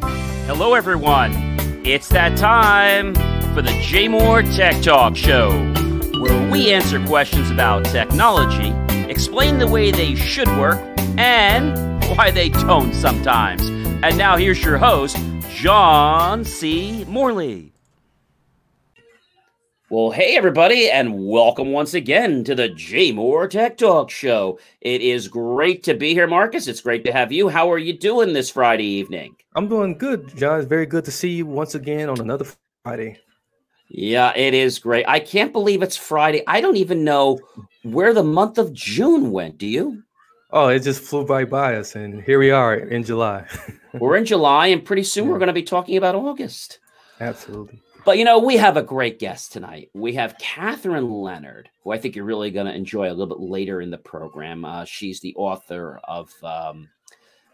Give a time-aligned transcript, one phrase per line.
[0.00, 1.32] Hello, everyone.
[1.84, 3.14] It's that time
[3.54, 5.50] for the JMOR Tech Talk Show,
[6.20, 8.70] where we answer questions about technology,
[9.10, 10.80] explain the way they should work,
[11.18, 11.74] and
[12.16, 13.62] why they don't sometimes.
[14.02, 15.16] And now here's your host,
[15.50, 17.04] John C.
[17.08, 17.73] Morley.
[19.90, 24.58] Well, hey, everybody, and welcome once again to the JMOR Tech Talk Show.
[24.80, 26.66] It is great to be here, Marcus.
[26.68, 27.50] It's great to have you.
[27.50, 29.36] How are you doing this Friday evening?
[29.54, 30.58] I'm doing good, John.
[30.58, 32.46] It's very good to see you once again on another
[32.82, 33.20] Friday.
[33.90, 35.04] Yeah, it is great.
[35.06, 36.42] I can't believe it's Friday.
[36.48, 37.38] I don't even know
[37.82, 39.58] where the month of June went.
[39.58, 40.02] Do you?
[40.50, 43.46] Oh, it just flew right by us, and here we are in July.
[43.92, 45.32] we're in July, and pretty soon yeah.
[45.32, 46.78] we're going to be talking about August.
[47.20, 47.82] Absolutely.
[48.04, 49.88] But you know, we have a great guest tonight.
[49.94, 53.40] We have Catherine Leonard, who I think you're really going to enjoy a little bit
[53.40, 54.64] later in the program.
[54.66, 56.90] Uh, she's the author of um,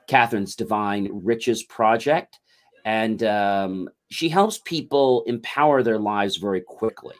[0.09, 2.41] Catherine's Divine Riches Project,
[2.85, 7.15] and um, she helps people empower their lives very quickly.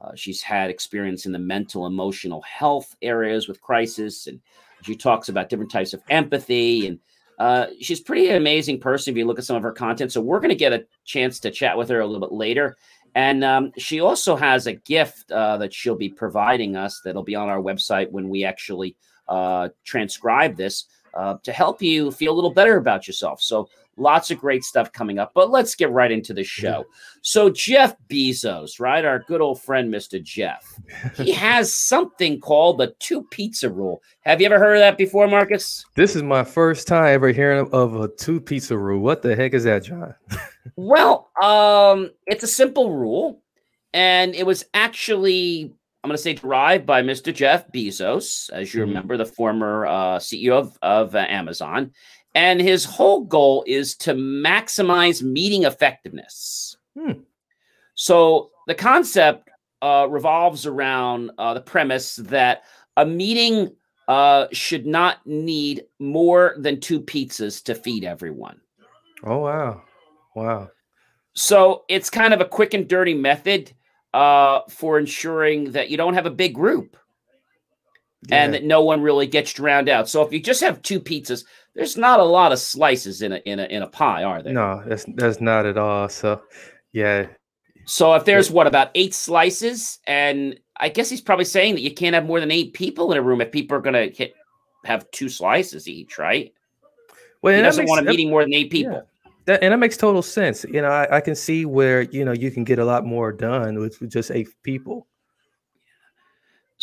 [0.00, 4.40] Uh, she's had experience in the mental, emotional health areas with crisis, and
[4.82, 6.98] she talks about different types of empathy and
[7.38, 10.12] uh, she's pretty amazing person if you look at some of her content.
[10.12, 12.76] So we're going to get a chance to chat with her a little bit later.
[13.14, 17.34] And um, she also has a gift uh, that she'll be providing us that'll be
[17.34, 18.96] on our website when we actually
[19.28, 23.40] uh, transcribe this uh, to help you feel a little better about yourself.
[23.42, 26.86] So Lots of great stuff coming up, but let's get right into the show.
[27.20, 29.04] So, Jeff Bezos, right?
[29.04, 30.22] Our good old friend, Mr.
[30.22, 30.64] Jeff,
[31.14, 34.02] he has something called the two pizza rule.
[34.20, 35.84] Have you ever heard of that before, Marcus?
[35.94, 39.00] This is my first time ever hearing of a two pizza rule.
[39.02, 40.14] What the heck is that, John?
[40.76, 43.42] well, um, it's a simple rule,
[43.92, 45.64] and it was actually
[46.02, 47.32] I'm going to say derived by Mr.
[47.32, 48.88] Jeff Bezos, as you mm-hmm.
[48.88, 51.92] remember, the former uh, CEO of, of uh, Amazon.
[52.34, 56.76] And his whole goal is to maximize meeting effectiveness.
[56.98, 57.20] Hmm.
[57.94, 59.48] So the concept
[59.82, 62.62] uh, revolves around uh, the premise that
[62.96, 63.74] a meeting
[64.08, 68.60] uh, should not need more than two pizzas to feed everyone.
[69.24, 69.82] Oh, wow.
[70.34, 70.70] Wow.
[71.34, 73.72] So it's kind of a quick and dirty method
[74.14, 76.96] uh, for ensuring that you don't have a big group.
[78.28, 78.44] Yeah.
[78.44, 80.08] And that no one really gets drowned out.
[80.08, 81.42] So if you just have two pizzas,
[81.74, 84.52] there's not a lot of slices in a in a in a pie, are there?
[84.52, 86.08] No, that's that's not at all.
[86.08, 86.42] So,
[86.92, 87.26] yeah.
[87.86, 91.92] So if there's what about eight slices, and I guess he's probably saying that you
[91.92, 94.34] can't have more than eight people in a room if people are gonna hit,
[94.84, 96.52] have two slices each, right?
[97.40, 98.92] Well, he doesn't makes, want eating more than eight people.
[98.92, 99.00] Yeah.
[99.46, 100.62] That, and that makes total sense.
[100.64, 103.32] You know, I, I, can see where you know you can get a lot more
[103.32, 105.08] done with just eight people.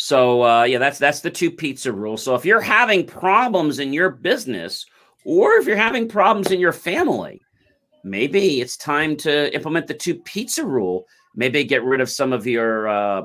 [0.00, 2.16] So uh, yeah, that's that's the two pizza rule.
[2.16, 4.86] So if you're having problems in your business,
[5.26, 7.42] or if you're having problems in your family,
[8.02, 11.04] maybe it's time to implement the two pizza rule.
[11.36, 13.22] Maybe get rid of some of your uh,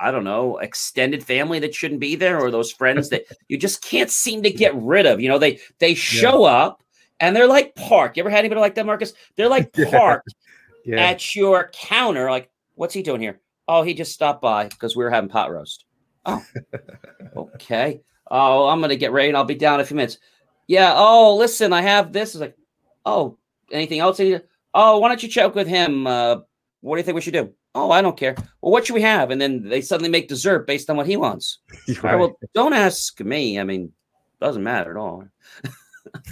[0.00, 3.82] I don't know, extended family that shouldn't be there, or those friends that you just
[3.82, 5.20] can't seem to get rid of.
[5.20, 6.54] You know, they they show yeah.
[6.54, 6.82] up
[7.20, 8.16] and they're like park.
[8.16, 9.12] You ever had anybody like that, Marcus?
[9.36, 10.22] They're like park
[10.86, 10.96] yeah.
[10.96, 11.06] Yeah.
[11.10, 12.30] at your counter.
[12.30, 13.38] Like, what's he doing here?
[13.68, 15.84] Oh, he just stopped by because we were having pot roast.
[16.26, 16.42] Oh,
[17.54, 18.00] okay.
[18.28, 20.18] Oh, I'm gonna get ready and I'll be down in a few minutes.
[20.66, 20.92] Yeah.
[20.96, 22.34] Oh, listen, I have this.
[22.34, 22.56] It's like,
[23.04, 23.38] oh,
[23.70, 24.20] anything else?
[24.74, 26.06] Oh, why don't you check with him?
[26.06, 26.38] Uh,
[26.80, 27.54] what do you think we should do?
[27.74, 28.34] Oh, I don't care.
[28.60, 29.30] Well, what should we have?
[29.30, 31.58] And then they suddenly make dessert based on what he wants.
[31.88, 32.02] Right.
[32.02, 33.60] Right, well, don't ask me.
[33.60, 33.92] I mean,
[34.40, 35.24] doesn't matter at all.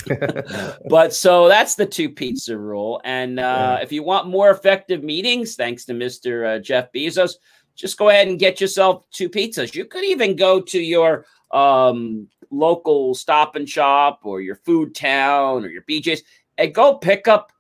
[0.89, 3.01] but so that's the two pizza rule.
[3.05, 3.85] And uh, yeah.
[3.85, 6.57] if you want more effective meetings, thanks to Mr.
[6.57, 7.35] Uh, Jeff Bezos,
[7.75, 9.75] just go ahead and get yourself two pizzas.
[9.75, 15.65] You could even go to your um, local stop and shop or your food town
[15.65, 16.23] or your BJ's
[16.57, 17.53] and go pick up,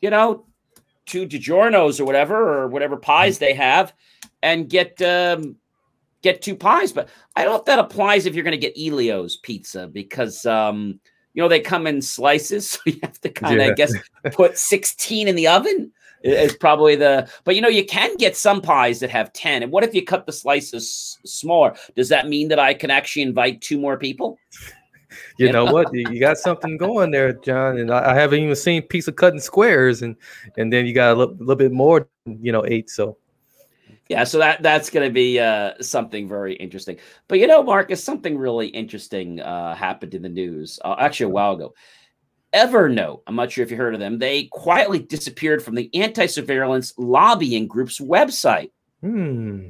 [0.00, 0.44] you know,
[1.06, 3.92] two DiGiorno's or whatever, or whatever pies they have
[4.42, 5.56] and get, um,
[6.22, 6.92] get two pies.
[6.92, 10.44] But I don't know if that applies if you're going to get Ellio's pizza because,
[10.46, 10.98] um,
[11.32, 12.68] you know, they come in slices.
[12.82, 13.70] So you have to kind of, yeah.
[13.72, 13.94] I guess,
[14.32, 15.92] put 16 in the oven
[16.22, 19.72] is probably the but you know you can get some pies that have 10 and
[19.72, 23.60] what if you cut the slices smaller does that mean that i can actually invite
[23.60, 24.38] two more people
[25.38, 28.40] you, you know, know what you got something going there john and I, I haven't
[28.40, 30.16] even seen pizza cutting squares and
[30.56, 33.16] and then you got a little, little bit more you know eight so
[34.08, 36.96] yeah so that that's going to be uh, something very interesting
[37.28, 41.30] but you know marcus something really interesting uh, happened in the news uh, actually a
[41.30, 41.72] while ago
[42.54, 46.26] Evernote, I'm not sure if you heard of them, they quietly disappeared from the anti
[46.26, 48.70] surveillance lobbying group's website.
[49.02, 49.68] Hmm.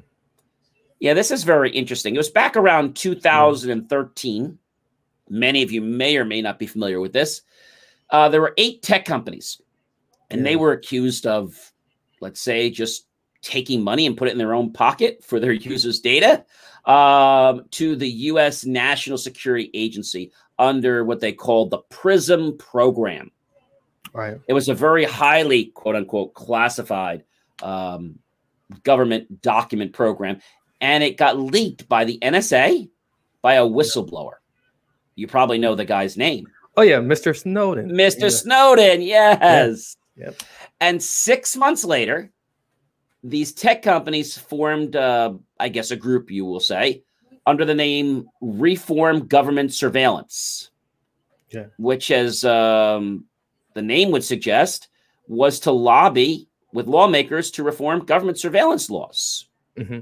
[1.00, 2.14] Yeah, this is very interesting.
[2.14, 4.58] It was back around 2013.
[5.28, 7.42] Many of you may or may not be familiar with this.
[8.10, 9.60] Uh, there were eight tech companies,
[10.30, 10.44] and yeah.
[10.44, 11.72] they were accused of,
[12.20, 13.06] let's say, just
[13.42, 16.44] taking money and put it in their own pocket for their users' data
[16.84, 18.64] um, to the U.S.
[18.64, 23.30] National Security Agency under what they called the PRISM program.
[24.12, 24.38] Right.
[24.48, 27.24] It was a very highly, quote unquote, classified
[27.62, 28.18] um,
[28.82, 30.40] government document program,
[30.80, 32.88] and it got leaked by the NSA
[33.42, 34.34] by a whistleblower.
[35.14, 36.46] You probably know the guy's name.
[36.76, 37.36] Oh yeah, Mr.
[37.36, 37.90] Snowden.
[37.90, 38.22] Mr.
[38.22, 38.28] Yeah.
[38.28, 39.96] Snowden, yes.
[40.16, 40.26] Yep.
[40.28, 40.42] yep.
[40.80, 42.30] And six months later,
[43.24, 46.30] these tech companies formed, uh, I guess, a group.
[46.30, 47.02] You will say
[47.48, 50.70] under the name Reform Government Surveillance,
[51.52, 51.70] okay.
[51.78, 53.24] which, as um,
[53.72, 54.88] the name would suggest,
[55.28, 59.46] was to lobby with lawmakers to reform government surveillance laws.
[59.78, 60.00] Mm-hmm.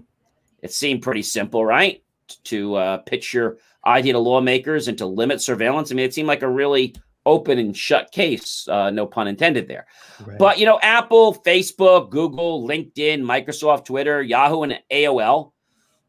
[0.63, 2.03] It seemed pretty simple, right?
[2.45, 5.93] To uh, pitch your idea to lawmakers and to limit surveillance.
[5.93, 6.97] I mean, it seemed like a really
[7.27, 9.87] open and shut case, uh, no pun intended there.
[10.27, 10.37] Right.
[10.39, 15.53] But, you know, Apple, Facebook, Google, LinkedIn, Microsoft, Twitter, Yahoo, and AOL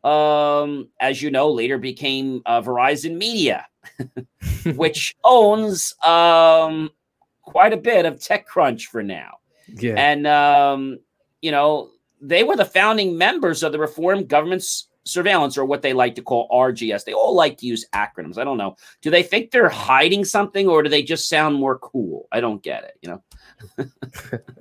[0.03, 3.65] um, as you know, later became uh, Verizon Media,
[4.75, 6.89] which owns um,
[7.41, 9.37] quite a bit of TechCrunch for now.
[9.67, 9.95] Yeah.
[9.97, 10.99] And, um,
[11.41, 11.89] you know,
[12.21, 14.63] they were the founding members of the Reform Government
[15.03, 17.05] Surveillance, or what they like to call RGS.
[17.05, 18.37] They all like to use acronyms.
[18.37, 18.75] I don't know.
[19.01, 22.27] Do they think they're hiding something, or do they just sound more cool?
[22.31, 23.85] I don't get it, you know?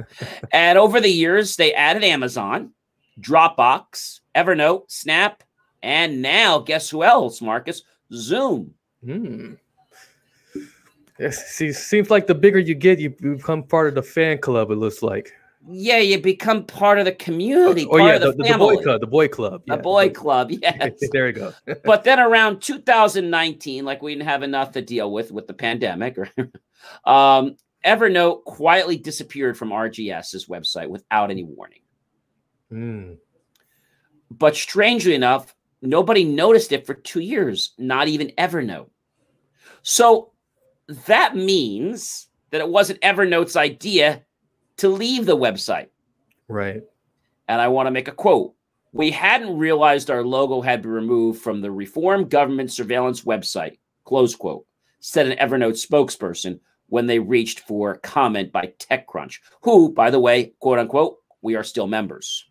[0.52, 2.72] and over the years, they added Amazon
[3.20, 5.42] Dropbox, Evernote, Snap,
[5.82, 7.82] and now guess who else, Marcus?
[8.12, 8.74] Zoom.
[9.04, 9.58] Mm.
[11.30, 14.70] see, seems like the bigger you get, you become part of the fan club.
[14.70, 15.32] It looks like.
[15.68, 17.86] Yeah, you become part of the community.
[17.90, 19.00] Oh, yeah, the, the, the, boy club.
[19.00, 19.62] The boy club.
[19.66, 20.50] Yeah, the boy, boy club.
[20.50, 20.92] Yes.
[21.10, 21.52] there you go.
[21.84, 26.18] but then around 2019, like we didn't have enough to deal with with the pandemic,
[26.18, 26.28] or
[27.10, 31.80] um, Evernote quietly disappeared from RGS's website without any warning.
[32.72, 33.16] Mm.
[34.30, 38.90] But strangely enough, nobody noticed it for two years, not even Evernote.
[39.82, 40.32] So
[41.06, 44.24] that means that it wasn't Evernote's idea
[44.78, 45.88] to leave the website.
[46.48, 46.82] Right.
[47.48, 48.54] And I want to make a quote.
[48.92, 54.34] We hadn't realized our logo had been removed from the Reform Government Surveillance website, close
[54.34, 54.64] quote,
[55.00, 56.58] said an Evernote spokesperson
[56.88, 61.64] when they reached for comment by TechCrunch, who, by the way, quote unquote, we are
[61.64, 62.44] still members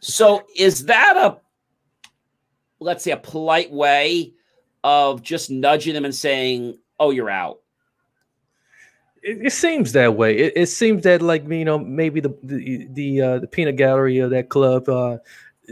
[0.00, 1.38] so is that a
[2.80, 4.32] let's say a polite way
[4.82, 7.60] of just nudging them and saying, "Oh, you're out."
[9.22, 10.36] It, it seems that way.
[10.36, 14.18] It, it, seems that like you know maybe the the the, uh, the peanut gallery
[14.18, 15.18] of that club uh,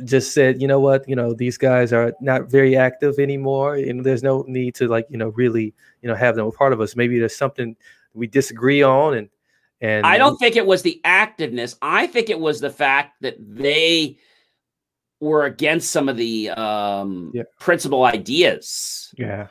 [0.05, 4.05] just said, you know what, you know these guys are not very active anymore, and
[4.05, 6.81] there's no need to like you know really you know have them a part of
[6.81, 6.95] us.
[6.95, 7.77] Maybe there's something
[8.15, 9.29] we disagree on, and
[9.81, 11.77] and I don't think it was the activeness.
[11.81, 14.19] I think it was the fact that they
[15.21, 17.45] were against some of the um, yeah.
[17.61, 19.15] principal ideas.
[19.17, 19.49] Yeah.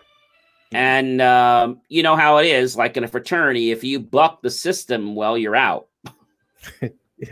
[0.73, 4.49] And um, you know how it is, like in a fraternity, if you buck the
[4.49, 5.87] system, well, you're out.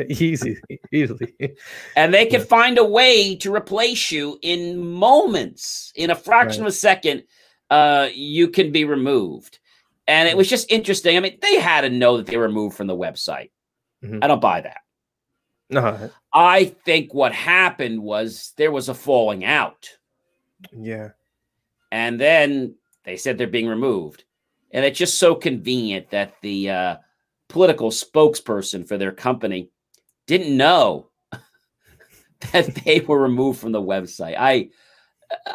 [0.09, 0.57] Easy,
[0.91, 1.35] easily.
[1.95, 2.45] and they could yeah.
[2.45, 6.69] find a way to replace you in moments, in a fraction right.
[6.69, 7.23] of a second,
[7.69, 9.59] uh, you can be removed.
[10.07, 11.17] And it was just interesting.
[11.17, 13.49] I mean, they had to know that they were moved from the website.
[14.03, 14.19] Mm-hmm.
[14.21, 14.77] I don't buy that.
[15.69, 15.81] No.
[15.83, 16.07] Uh-huh.
[16.33, 19.89] I think what happened was there was a falling out.
[20.71, 21.09] Yeah.
[21.91, 24.23] And then they said they're being removed.
[24.71, 26.95] And it's just so convenient that the uh,
[27.47, 29.71] political spokesperson for their company
[30.27, 31.09] didn't know
[32.51, 34.35] that they were removed from the website.
[34.37, 34.69] I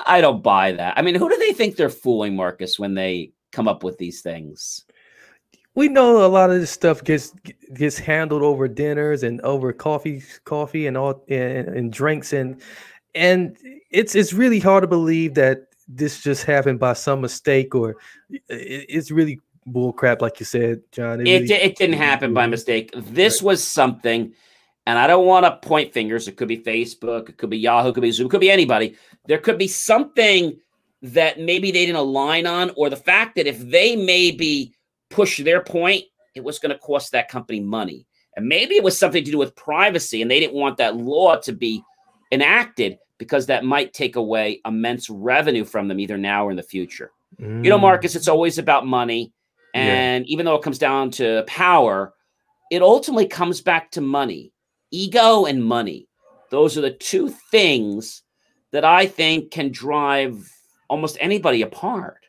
[0.04, 0.98] I don't buy that.
[0.98, 4.20] I mean, who do they think they're fooling, Marcus, when they come up with these
[4.22, 4.84] things?
[5.74, 7.32] We know a lot of this stuff gets
[7.74, 12.60] gets handled over dinners and over coffee, coffee and all and, and drinks and
[13.14, 13.56] and
[13.90, 17.96] it's it's really hard to believe that this just happened by some mistake or
[18.28, 22.32] it, it's really bull crap like you said john it, it, really, it didn't happen
[22.32, 23.48] by mistake this right.
[23.48, 24.32] was something
[24.86, 27.90] and i don't want to point fingers it could be facebook it could be yahoo
[27.90, 28.94] it could be zoom it could be anybody
[29.26, 30.56] there could be something
[31.02, 34.72] that maybe they didn't align on, or the fact that if they maybe
[35.10, 36.04] push their point,
[36.34, 38.06] it was going to cost that company money.
[38.36, 41.36] And maybe it was something to do with privacy, and they didn't want that law
[41.36, 41.82] to be
[42.32, 46.62] enacted because that might take away immense revenue from them either now or in the
[46.62, 47.10] future.
[47.40, 47.64] Mm.
[47.64, 49.32] You know, Marcus, it's always about money.
[49.74, 50.32] And yeah.
[50.32, 52.14] even though it comes down to power,
[52.70, 54.52] it ultimately comes back to money,
[54.90, 56.08] ego and money.
[56.50, 58.22] Those are the two things
[58.72, 60.48] that I think can drive
[60.90, 62.26] almost anybody apart.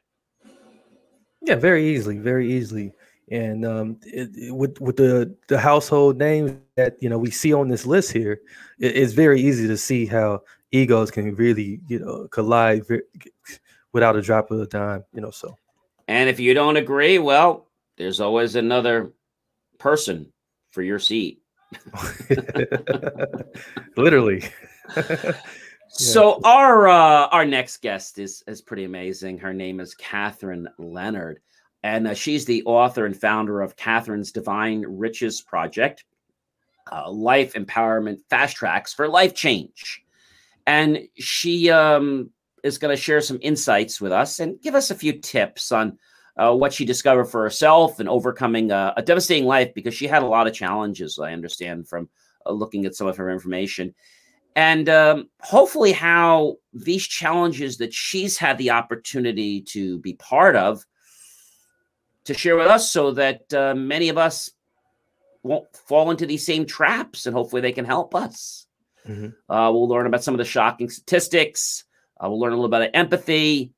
[1.42, 2.94] Yeah, very easily, very easily.
[3.32, 7.54] And um, it, it, with with the the household names that you know we see
[7.54, 8.34] on this list here,
[8.80, 10.42] it, it's very easy to see how
[10.74, 13.02] egos can really you know collide very,
[13.94, 15.04] without a drop of a dime.
[15.14, 15.58] You know, so.
[16.08, 19.12] And if you don't agree, well, there's always another
[19.80, 20.32] person
[20.72, 21.42] for your seat.
[23.98, 24.44] Literally.
[25.92, 29.38] So our uh, our next guest is is pretty amazing.
[29.40, 31.42] Her name is Catherine Leonard,
[31.84, 36.06] and uh, she's the author and founder of Catherine's Divine Riches Project,
[36.92, 40.02] uh, Life Empowerment Fast Tracks for Life Change,
[40.66, 42.30] and she um,
[42.64, 45.98] is going to share some insights with us and give us a few tips on
[46.38, 50.28] uh, what she discovered for herself and overcoming a, devastating life because she had a
[50.28, 51.20] lot of challenges.
[51.22, 52.08] I understand from
[52.46, 53.94] uh, looking at some of her information
[54.56, 60.86] and um, hopefully how these challenges that she's had the opportunity to be part of
[62.26, 64.50] to share with us so that uh, many of us
[65.44, 68.68] won't fall into these same traps and hopefully they can help us
[69.08, 69.28] mm-hmm.
[69.54, 71.86] uh, we'll learn about some of the shocking statistics
[72.24, 73.72] uh, we'll learn a little about empathy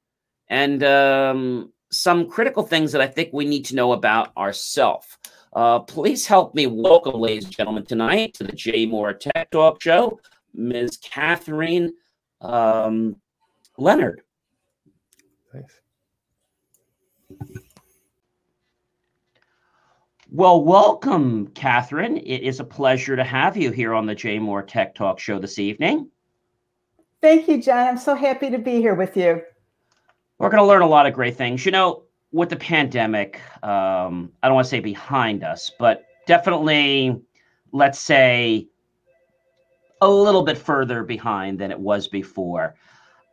[0.50, 5.18] and um, some critical things that i think we need to know about ourselves
[5.56, 10.20] uh, please help me welcome, ladies and gentlemen, tonight to the JMOR Tech Talk Show.
[10.54, 10.98] Ms.
[10.98, 11.94] Catherine
[12.42, 13.16] um,
[13.78, 14.22] Leonard.
[15.54, 15.64] Nice.
[20.32, 22.18] Well, welcome, Catherine.
[22.18, 25.60] It is a pleasure to have you here on the JMOR Tech Talk Show this
[25.60, 26.10] evening.
[27.22, 27.88] Thank you, John.
[27.88, 29.42] I'm so happy to be here with you.
[30.40, 31.66] We're going to learn a lot of great things.
[31.66, 37.22] You know, with the pandemic, um, I don't want to say behind us, but definitely,
[37.72, 38.68] let's say,
[40.04, 42.76] a little bit further behind than it was before.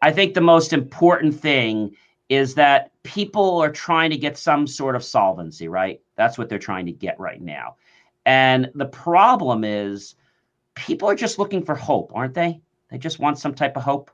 [0.03, 1.97] I think the most important thing
[2.29, 6.01] is that people are trying to get some sort of solvency, right?
[6.15, 7.75] That's what they're trying to get right now.
[8.25, 10.15] And the problem is
[10.77, 12.61] people are just looking for hope, aren't they?
[12.89, 14.11] They just want some type of hope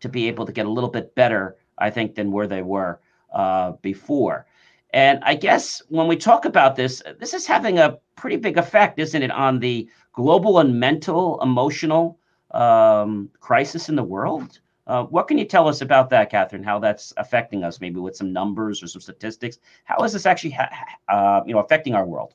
[0.00, 3.00] to be able to get a little bit better, I think, than where they were
[3.34, 4.46] uh, before.
[4.92, 8.98] And I guess when we talk about this, this is having a pretty big effect,
[8.98, 12.18] isn't it, on the global and mental, emotional
[12.50, 14.58] um, crisis in the world?
[14.88, 16.64] Uh, what can you tell us about that, Catherine?
[16.64, 19.58] How that's affecting us, maybe with some numbers or some statistics?
[19.84, 20.70] How is this actually, ha-
[21.08, 22.34] uh, you know, affecting our world?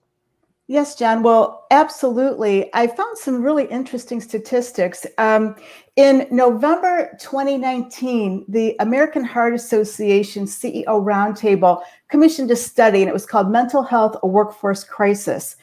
[0.68, 1.22] Yes, John.
[1.22, 2.72] Well, absolutely.
[2.74, 5.06] I found some really interesting statistics.
[5.20, 5.56] Um,
[5.96, 13.28] in November 2019, the American Heart Association CEO Roundtable commissioned a study, and it was
[13.28, 15.56] called Mental Health A Workforce Crisis.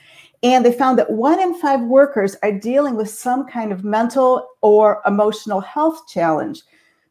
[0.45, 4.47] And they found that one in five workers are dealing with some kind of mental
[4.61, 6.63] or emotional health challenge.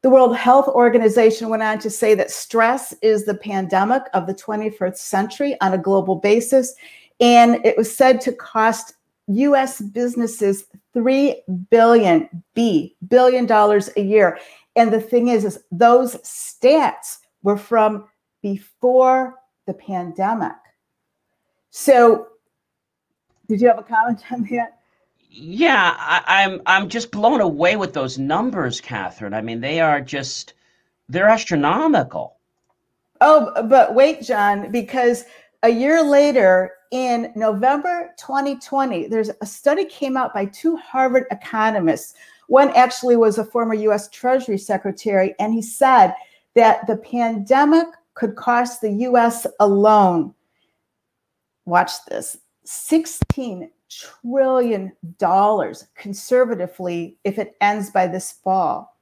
[0.01, 4.33] The World Health Organization went on to say that stress is the pandemic of the
[4.33, 6.73] 21st century on a global basis
[7.21, 8.95] and it was said to cost
[9.27, 14.39] US businesses 3 billion B billion dollars a year.
[14.75, 18.07] And the thing is is those stats were from
[18.41, 19.35] before
[19.67, 20.55] the pandemic.
[21.69, 22.27] So
[23.47, 24.79] did you have a comment on that?
[25.29, 29.33] Yeah, I, am I'm, I'm just blown away with those numbers, Catherine.
[29.33, 30.53] I mean, they are just
[31.07, 32.37] they're astronomical.
[33.21, 35.25] Oh, but wait, John, because
[35.63, 42.15] a year later in November 2020, there's a study came out by two Harvard economists.
[42.47, 46.13] One actually was a former US Treasury Secretary, and he said
[46.53, 50.33] that the pandemic could cost the US alone,
[51.65, 54.91] watch this, $16 trillion
[55.95, 58.97] conservatively if it ends by this fall.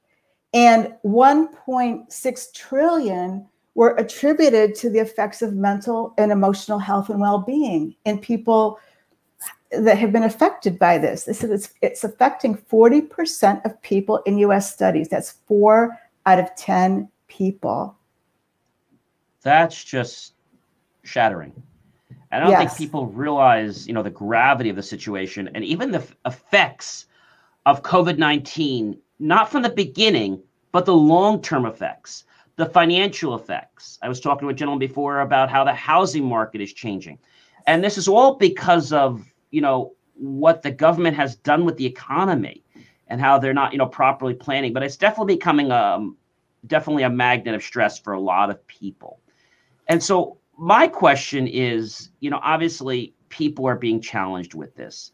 [0.54, 7.94] And 1.6 trillion were attributed to the effects of mental and emotional health and well-being
[8.04, 8.78] in people
[9.70, 11.24] that have been affected by this.
[11.24, 15.08] This is it's, it's affecting 40% of people in US studies.
[15.08, 15.96] That's four
[16.26, 17.96] out of 10 people.
[19.42, 20.34] That's just
[21.04, 21.52] shattering.
[22.32, 22.58] I don't yes.
[22.58, 27.06] think people realize, you know, the gravity of the situation and even the f- effects
[27.66, 30.40] of COVID-19, not from the beginning,
[30.72, 32.24] but the long-term effects
[32.60, 33.98] the financial effects.
[34.02, 37.18] I was talking to a gentleman before about how the housing market is changing.
[37.66, 41.86] And this is all because of, you know, what the government has done with the
[41.86, 42.62] economy
[43.08, 44.72] and how they're not, you know, properly planning.
[44.74, 46.16] But it's definitely becoming a um,
[46.66, 49.18] definitely a magnet of stress for a lot of people.
[49.88, 55.12] And so my question is, you know, obviously people are being challenged with this.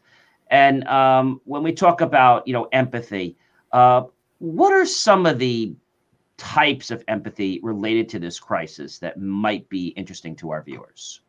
[0.51, 3.37] And um, when we talk about, you know, empathy,
[3.71, 4.03] uh,
[4.39, 5.73] what are some of the
[6.37, 11.21] types of empathy related to this crisis that might be interesting to our viewers?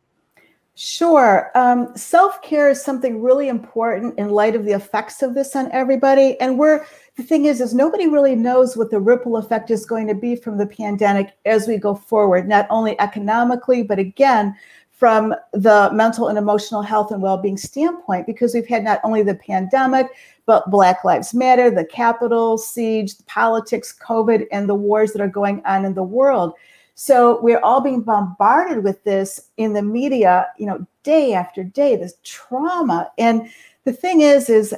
[0.75, 1.51] Sure.
[1.55, 5.69] Um, Self care is something really important in light of the effects of this on
[5.73, 6.39] everybody.
[6.39, 6.85] And we're,
[7.17, 10.37] the thing is, is nobody really knows what the ripple effect is going to be
[10.37, 14.55] from the pandemic as we go forward, not only economically, but again,
[14.89, 19.21] from the mental and emotional health and well being standpoint, because we've had not only
[19.21, 20.07] the pandemic,
[20.49, 25.61] but Black Lives Matter, the Capitol siege, politics, COVID, and the wars that are going
[25.63, 26.53] on in the world.
[26.95, 31.95] So we're all being bombarded with this in the media, you know, day after day,
[31.97, 33.11] this trauma.
[33.19, 33.47] And
[33.83, 34.73] the thing is, is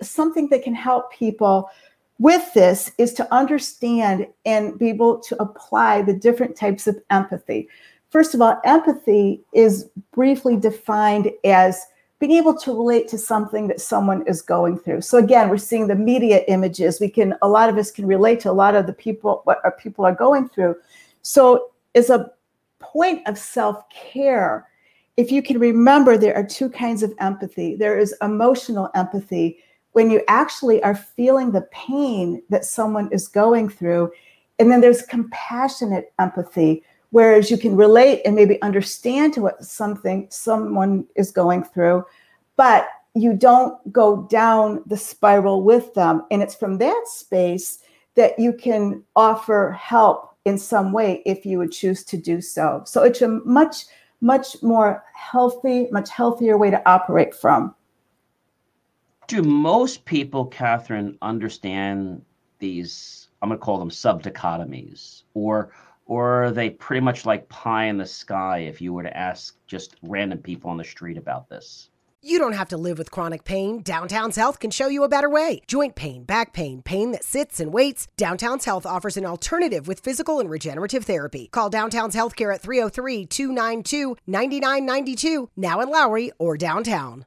[0.00, 1.70] something that can help people
[2.20, 7.68] with this is to understand and be able to apply the different types of empathy.
[8.10, 11.82] First of all, empathy is briefly defined as
[12.18, 15.02] being able to relate to something that someone is going through.
[15.02, 16.98] So again, we're seeing the media images.
[17.00, 19.60] We can a lot of us can relate to a lot of the people what
[19.64, 20.76] our people are going through.
[21.22, 22.30] So it's a
[22.78, 24.66] point of self-care.
[25.16, 27.74] If you can remember, there are two kinds of empathy.
[27.76, 29.58] There is emotional empathy
[29.92, 34.10] when you actually are feeling the pain that someone is going through.
[34.58, 40.26] And then there's compassionate empathy Whereas you can relate and maybe understand to what something
[40.30, 42.04] someone is going through,
[42.56, 46.22] but you don't go down the spiral with them.
[46.30, 47.78] And it's from that space
[48.14, 52.82] that you can offer help in some way if you would choose to do so.
[52.84, 53.84] So it's a much,
[54.20, 57.74] much more healthy, much healthier way to operate from.
[59.28, 62.22] Do most people, Catherine, understand
[62.58, 63.28] these?
[63.42, 65.70] I'm going to call them dichotomies, or
[66.06, 69.56] or are they pretty much like pie in the sky if you were to ask
[69.66, 71.90] just random people on the street about this?
[72.22, 73.82] You don't have to live with chronic pain.
[73.82, 75.60] Downtown's Health can show you a better way.
[75.68, 78.08] Joint pain, back pain, pain that sits and waits.
[78.16, 81.48] Downtown's Health offers an alternative with physical and regenerative therapy.
[81.52, 87.26] Call Downtown's Healthcare at 303 292 9992, now in Lowry or downtown.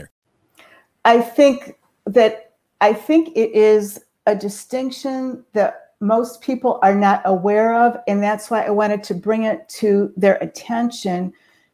[1.05, 7.75] I think that I think it is a distinction that most people are not aware
[7.75, 11.33] of, and that's why I wanted to bring it to their attention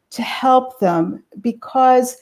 [0.10, 2.18] to help them because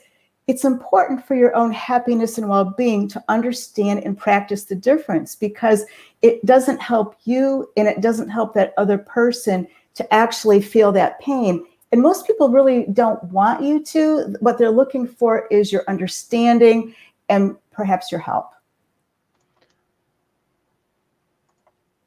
[0.48, 5.36] it's important for your own happiness and well being to understand and practice the difference
[5.36, 5.84] because
[6.22, 11.20] it doesn't help you and it doesn't help that other person to actually feel that
[11.20, 11.64] pain.
[11.96, 14.36] And most people really don't want you to.
[14.42, 16.94] What they're looking for is your understanding
[17.30, 18.52] and perhaps your help.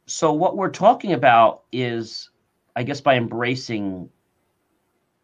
[0.04, 2.28] So, what we're talking about is,
[2.76, 4.10] I guess, by embracing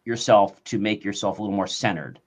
[0.03, 2.19] yourself to make yourself a little more centered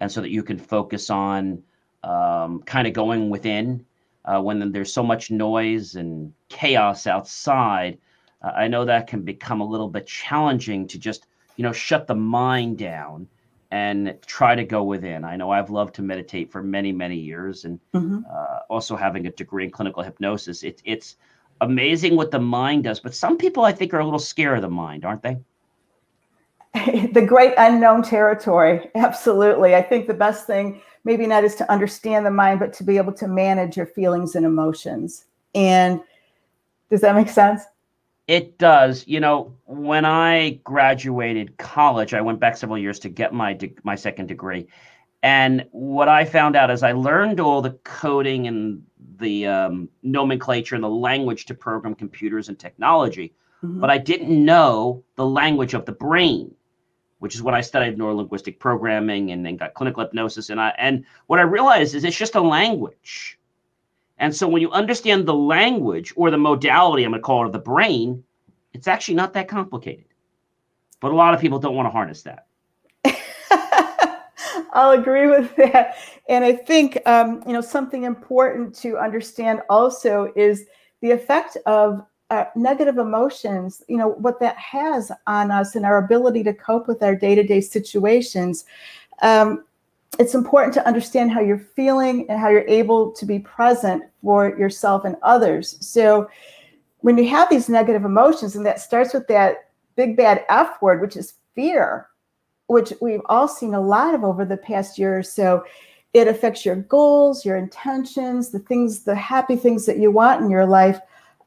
[0.00, 1.62] and so that you can focus on
[2.04, 3.86] um, kind of going within
[4.26, 7.96] uh, when there's so much noise and chaos outside.
[8.42, 12.06] Uh, I know that can become a little bit challenging to just you know, shut
[12.06, 13.26] the mind down
[13.72, 15.24] and try to go within.
[15.24, 18.20] I know I've loved to meditate for many, many years, and mm-hmm.
[18.32, 20.62] uh, also having a degree in clinical hypnosis.
[20.62, 21.16] It's it's
[21.60, 23.00] amazing what the mind does.
[23.00, 25.36] But some people, I think, are a little scared of the mind, aren't they?
[27.12, 28.90] the great unknown territory.
[28.94, 32.84] Absolutely, I think the best thing, maybe not, is to understand the mind, but to
[32.84, 35.24] be able to manage your feelings and emotions.
[35.54, 36.00] And
[36.90, 37.62] does that make sense?
[38.28, 39.06] It does.
[39.06, 43.74] You know, when I graduated college, I went back several years to get my de-
[43.84, 44.66] my second degree,
[45.22, 48.82] and what I found out is I learned all the coding and
[49.18, 53.78] the um, nomenclature and the language to program computers and technology, mm-hmm.
[53.80, 56.52] but I didn't know the language of the brain,
[57.20, 60.50] which is what I studied neurolinguistic programming and then got clinical hypnosis.
[60.50, 63.38] And I and what I realized is it's just a language.
[64.18, 67.46] And so when you understand the language or the modality, I'm going to call it
[67.46, 68.24] of the brain,
[68.72, 70.06] it's actually not that complicated.
[71.00, 72.46] But a lot of people don't want to harness that.
[74.72, 75.96] I'll agree with that.
[76.28, 80.64] And I think, um, you know, something important to understand also is
[81.02, 85.98] the effect of uh, negative emotions, you know, what that has on us and our
[86.02, 88.64] ability to cope with our day to day situations.
[89.22, 89.62] Um,
[90.18, 94.48] it's important to understand how you're feeling and how you're able to be present for
[94.58, 95.76] yourself and others.
[95.86, 96.28] So
[97.00, 101.00] when you have these negative emotions, and that starts with that big bad F word,
[101.00, 102.08] which is fear,
[102.66, 105.64] which we've all seen a lot of over the past year or so.
[106.14, 110.50] It affects your goals, your intentions, the things, the happy things that you want in
[110.50, 110.98] your life.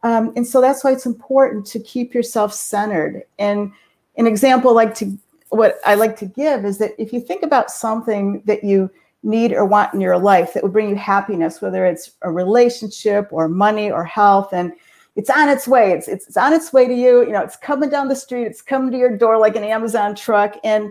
[0.03, 3.23] Um, and so that's why it's important to keep yourself centered.
[3.39, 3.71] And
[4.17, 5.17] an example, like to
[5.49, 8.89] what I like to give is that if you think about something that you
[9.23, 13.27] need or want in your life that would bring you happiness, whether it's a relationship
[13.31, 14.71] or money or health, and
[15.15, 15.91] it's on its way.
[15.91, 17.21] It's, it's, it's on its way to you.
[17.25, 18.45] You know, it's coming down the street.
[18.45, 20.53] It's coming to your door like an Amazon truck.
[20.63, 20.85] And,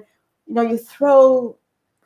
[0.47, 1.57] you know, you throw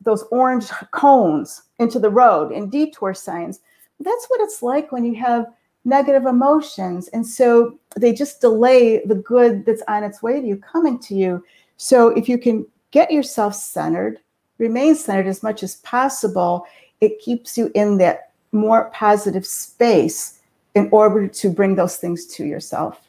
[0.03, 3.61] those orange cones into the road and detour signs.
[3.99, 5.47] That's what it's like when you have
[5.85, 7.09] negative emotions.
[7.09, 11.15] And so they just delay the good that's on its way to you coming to
[11.17, 11.43] you.
[11.85, 14.19] So if you can get yourself centered,
[14.59, 16.65] remain centered as much as possible,
[17.01, 20.41] it keeps you in that more positive space
[20.77, 23.09] in order to bring those things to yourself.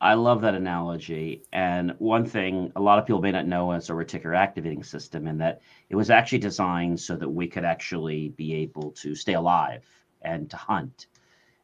[0.00, 1.44] I love that analogy.
[1.52, 5.28] And one thing a lot of people may not know is a reticular activating system,
[5.28, 9.34] and that it was actually designed so that we could actually be able to stay
[9.34, 9.84] alive
[10.22, 11.06] and to hunt.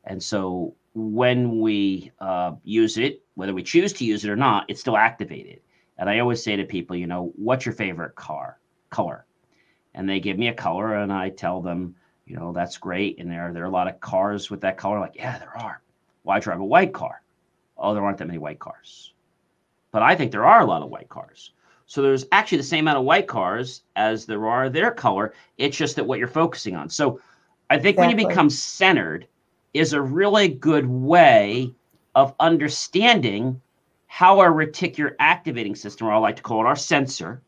[0.04, 4.66] And so when we uh, use it, whether we choose to use it or not,
[4.68, 5.58] it's still activated.
[5.98, 8.58] And I always say to people, you know, what's your favorite car
[8.90, 9.24] color?
[9.94, 11.94] And they give me a color, and I tell them,
[12.26, 13.18] you know, that's great.
[13.18, 15.00] And there, there are a lot of cars with that color.
[15.00, 15.80] like, yeah, there are.
[16.22, 17.22] Why drive a white car?
[17.78, 19.14] Oh, there aren't that many white cars.
[19.90, 21.52] But I think there are a lot of white cars.
[21.86, 25.32] So there's actually the same amount of white cars as there are their color.
[25.56, 26.90] It's just that what you're focusing on.
[26.90, 27.20] So
[27.70, 28.14] I think exactly.
[28.14, 29.26] when you become centered
[29.72, 31.72] is a really good way
[32.14, 33.60] of understanding
[34.06, 37.42] how our reticular activating system, or I like to call it our sensor,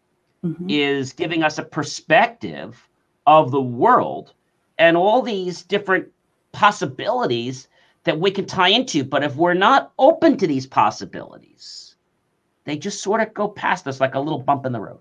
[0.45, 0.67] mm-hmm.
[0.69, 2.89] is giving us a perspective
[3.27, 4.35] of the world
[4.79, 6.09] and all these different
[6.53, 7.69] possibilities
[8.05, 9.05] that we can tie into.
[9.05, 11.97] But if we're not open to these possibilities,
[12.65, 15.01] they just sort of go past us like a little bump in the road.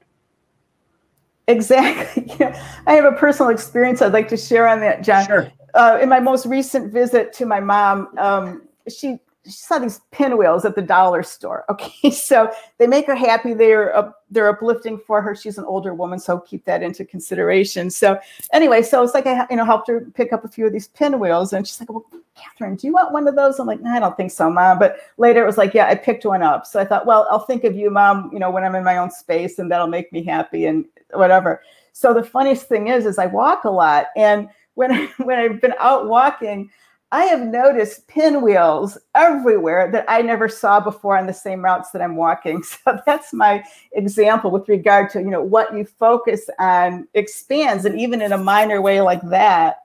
[1.48, 2.26] Exactly.
[2.40, 2.62] Yeah.
[2.86, 5.26] I have a personal experience I'd like to share on that, John.
[5.26, 5.52] Sure.
[5.74, 9.18] Uh, in my most recent visit to my mom, um, she
[9.48, 11.64] she saw these pinwheels at the dollar store.
[11.78, 13.54] Okay, so they make her happy.
[13.54, 15.36] They're uh, they're uplifting for her.
[15.36, 17.90] She's an older woman, so keep that into consideration.
[17.92, 18.20] So
[18.52, 20.88] anyway, so it's like I you know helped her pick up a few of these
[20.88, 22.06] pinwheels, and she's like, "Well,
[22.36, 24.80] Catherine, do you want one of those?" I'm like, "No, I don't think so, mom."
[24.80, 27.46] But later it was like, "Yeah, I picked one up." So I thought, "Well, I'll
[27.46, 28.32] think of you, mom.
[28.34, 31.62] You know, when I'm in my own space, and that'll make me happy and whatever."
[31.94, 35.76] So the funniest thing is, is I walk a lot, and when when I've been
[35.80, 36.72] out walking.
[37.12, 42.02] I have noticed pinwheels everywhere that I never saw before on the same routes that
[42.02, 42.64] I'm walking.
[42.68, 48.00] So that's my example with regard to, you know, what you focus on expands and
[48.00, 49.84] even in a minor way like that.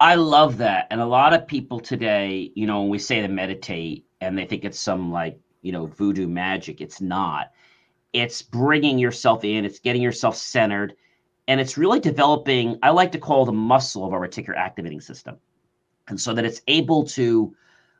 [0.00, 0.88] I love that.
[0.90, 4.44] And a lot of people today, you know, when we say to meditate and they
[4.46, 7.52] think it's some like, you know, voodoo magic, it's not.
[8.12, 10.96] It's bringing yourself in, it's getting yourself centered
[11.48, 15.36] and it's really developing i like to call the muscle of our reticular activating system
[16.08, 17.54] and so that it's able to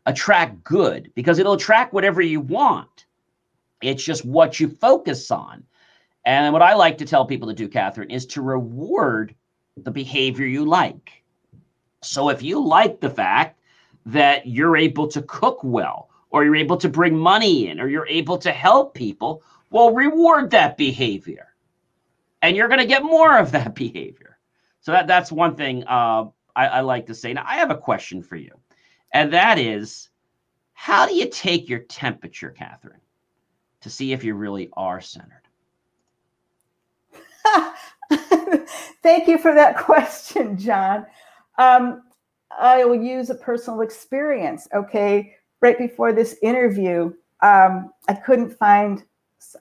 [0.07, 3.07] attract good because it'll attract whatever you want
[3.83, 5.63] it's just what you focus on
[6.25, 9.35] and what i like to tell people to do catherine is to reward
[9.79, 11.23] the behavior you like
[12.03, 13.59] so if you like the fact
[14.05, 18.07] that you're able to cook well or you're able to bring money in or you're
[18.09, 21.52] able to help people well reward that behavior
[22.43, 24.39] and you're going to get more of that behavior.
[24.81, 26.27] So that, that's one thing uh,
[26.57, 27.33] I, I like to say.
[27.33, 28.51] Now, I have a question for you,
[29.15, 30.11] and that is
[30.75, 33.01] how do you take your temperature, Catherine,
[33.83, 35.39] to see if you really are centered?
[39.03, 41.07] Thank you for that question, John.
[41.59, 42.03] Um,
[42.51, 44.67] I will use a personal experience.
[44.75, 49.05] Okay, right before this interview, um, I couldn't find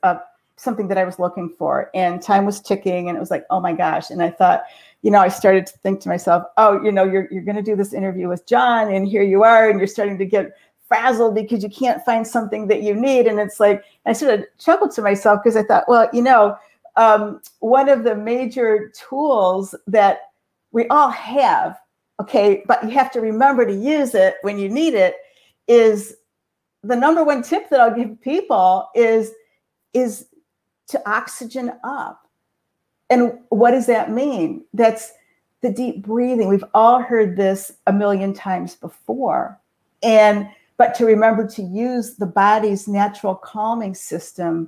[0.03, 0.19] a
[0.62, 1.89] something that I was looking for.
[1.93, 4.12] And time was ticking and it was like, oh my gosh.
[4.12, 4.63] And I thought,
[5.02, 7.63] you know, I started to think to myself, oh, you know, you're, you're going to
[7.63, 10.54] do this interview with John and here you are and you're starting to get
[10.88, 13.26] frazzled because you can't find something that you need.
[13.26, 16.56] And it's like, I sort of chuckled to myself because I thought, well, you know,
[16.95, 20.19] um, one of the major tools that
[20.71, 21.80] we all have,
[22.21, 25.15] okay, but you have to remember to use it when you need it
[25.67, 26.17] is
[26.84, 29.32] the number one tip that I'll give people is
[29.93, 30.28] is
[30.91, 32.27] to oxygen up.
[33.10, 34.63] And what does that mean?
[34.73, 35.12] That's
[35.62, 36.47] the deep breathing.
[36.47, 39.60] We've all heard this a million times before.
[40.04, 44.67] And but to remember to use the body's natural calming system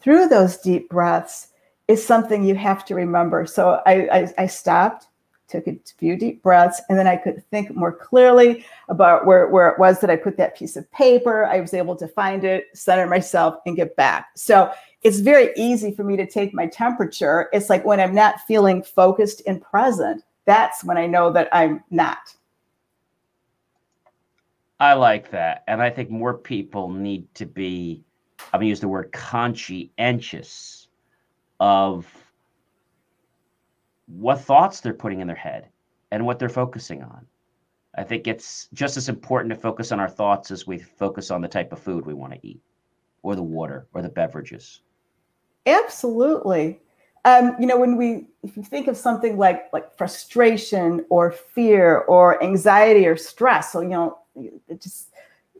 [0.00, 1.48] through those deep breaths
[1.88, 3.46] is something you have to remember.
[3.46, 5.06] So I, I, I stopped,
[5.48, 9.68] took a few deep breaths, and then I could think more clearly about where, where
[9.70, 11.46] it was that I put that piece of paper.
[11.46, 14.26] I was able to find it, center myself, and get back.
[14.34, 14.70] So
[15.02, 17.48] it's very easy for me to take my temperature.
[17.52, 21.84] It's like when I'm not feeling focused and present, that's when I know that I'm
[21.90, 22.34] not.
[24.80, 25.64] I like that.
[25.68, 28.04] And I think more people need to be,
[28.52, 30.88] I'm going to use the word conscientious
[31.60, 32.06] of
[34.06, 35.68] what thoughts they're putting in their head
[36.10, 37.26] and what they're focusing on.
[37.98, 41.40] I think it's just as important to focus on our thoughts as we focus on
[41.40, 42.60] the type of food we want to eat
[43.22, 44.82] or the water or the beverages.
[45.66, 46.78] Absolutely.
[47.24, 51.98] Um, you know, when we if you think of something like like frustration or fear
[51.98, 54.18] or anxiety or stress, so you know,
[54.78, 55.10] just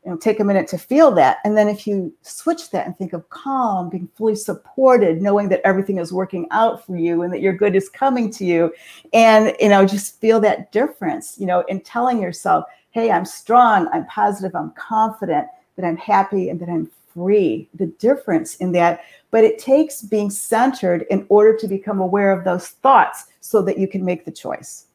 [0.04, 1.38] you know, take a minute to feel that.
[1.42, 5.60] And then if you switch that and think of calm, being fully supported, knowing that
[5.66, 8.72] everything is working out for you and that your good is coming to you,
[9.12, 13.88] and you know, just feel that difference, you know, in telling yourself, hey, I'm strong,
[13.92, 19.00] I'm positive, I'm confident, that I'm happy and that I'm free, the difference in that.
[19.30, 23.78] But it takes being centered in order to become aware of those thoughts so that
[23.78, 24.86] you can make the choice.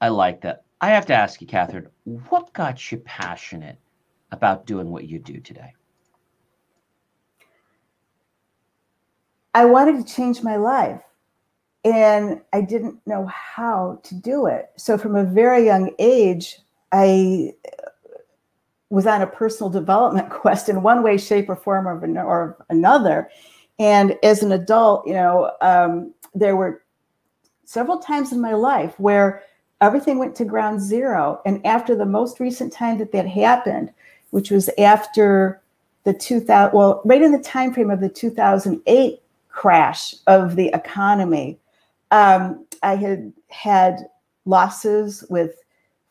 [0.00, 0.62] I like that.
[0.80, 1.88] I have to ask you, Catherine,
[2.28, 3.78] what got you passionate
[4.30, 5.72] about doing what you do today?
[9.54, 11.00] I wanted to change my life
[11.84, 14.70] and I didn't know how to do it.
[14.76, 16.58] So, from a very young age,
[16.92, 17.54] I
[18.90, 23.30] was on a personal development quest in one way, shape, or form or, or another.
[23.78, 26.82] And as an adult, you know, um, there were
[27.64, 29.42] several times in my life where
[29.80, 31.40] everything went to ground zero.
[31.46, 33.92] And after the most recent time that that happened,
[34.30, 35.60] which was after
[36.04, 41.58] the 2000, well, right in the time frame of the 2008 crash of the economy,
[42.10, 44.00] um, I had had
[44.44, 45.54] losses with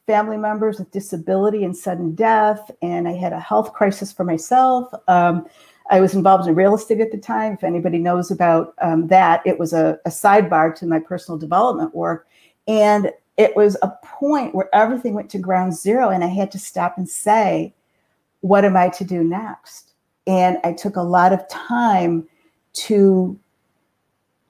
[0.08, 4.90] family members with disability and sudden death, and I had a health crisis for myself.
[5.10, 5.46] Um,
[5.92, 7.54] I was involved in real estate at the time.
[7.54, 11.94] If anybody knows about um, that, it was a, a sidebar to my personal development
[11.94, 12.26] work.
[12.68, 16.60] And it was a point where everything went to ground zero, and I had to
[16.60, 17.74] stop and say,
[18.40, 19.92] What am I to do next?
[20.26, 22.28] And I took a lot of time
[22.74, 23.38] to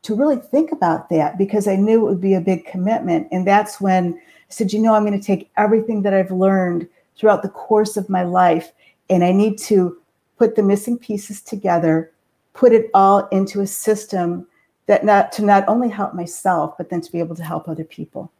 [0.04, 3.28] to really think about that because I knew it would be a big commitment.
[3.30, 4.17] And that's when
[4.49, 7.97] I said, you know, I'm going to take everything that I've learned throughout the course
[7.97, 8.71] of my life
[9.10, 9.99] and I need to
[10.38, 12.12] put the missing pieces together,
[12.53, 14.47] put it all into a system
[14.86, 17.83] that not to not only help myself, but then to be able to help other
[17.83, 18.31] people.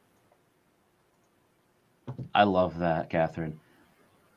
[2.33, 3.59] I love that, Catherine.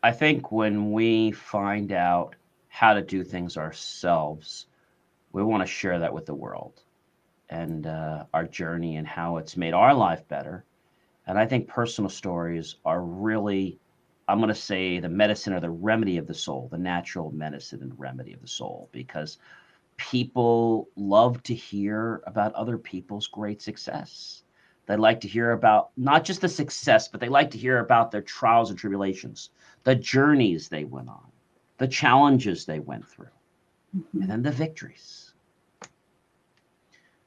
[0.03, 2.35] I think when we find out
[2.69, 4.67] how to do things ourselves,
[5.33, 6.83] we want to share that with the world
[7.49, 10.65] and uh, our journey and how it's made our life better
[11.27, 13.79] and I think personal stories are really,
[14.29, 17.83] I'm going to say, the medicine or the remedy of the soul, the natural medicine
[17.83, 19.39] and remedy of the soul, because
[19.97, 24.45] people love to hear about other people's great success.
[24.87, 28.11] They like to hear about not just the success, but they like to hear about
[28.11, 29.51] their trials and tribulations,
[29.85, 31.31] the journeys they went on,
[31.79, 33.27] the challenges they went through,
[33.97, 34.23] mm-hmm.
[34.23, 35.33] and then the victories.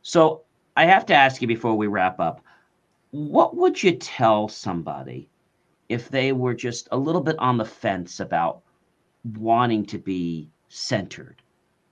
[0.02, 0.42] So
[0.76, 2.42] I have to ask you before we wrap up
[3.14, 5.30] what would you tell somebody
[5.88, 8.62] if they were just a little bit on the fence about
[9.38, 11.40] wanting to be centered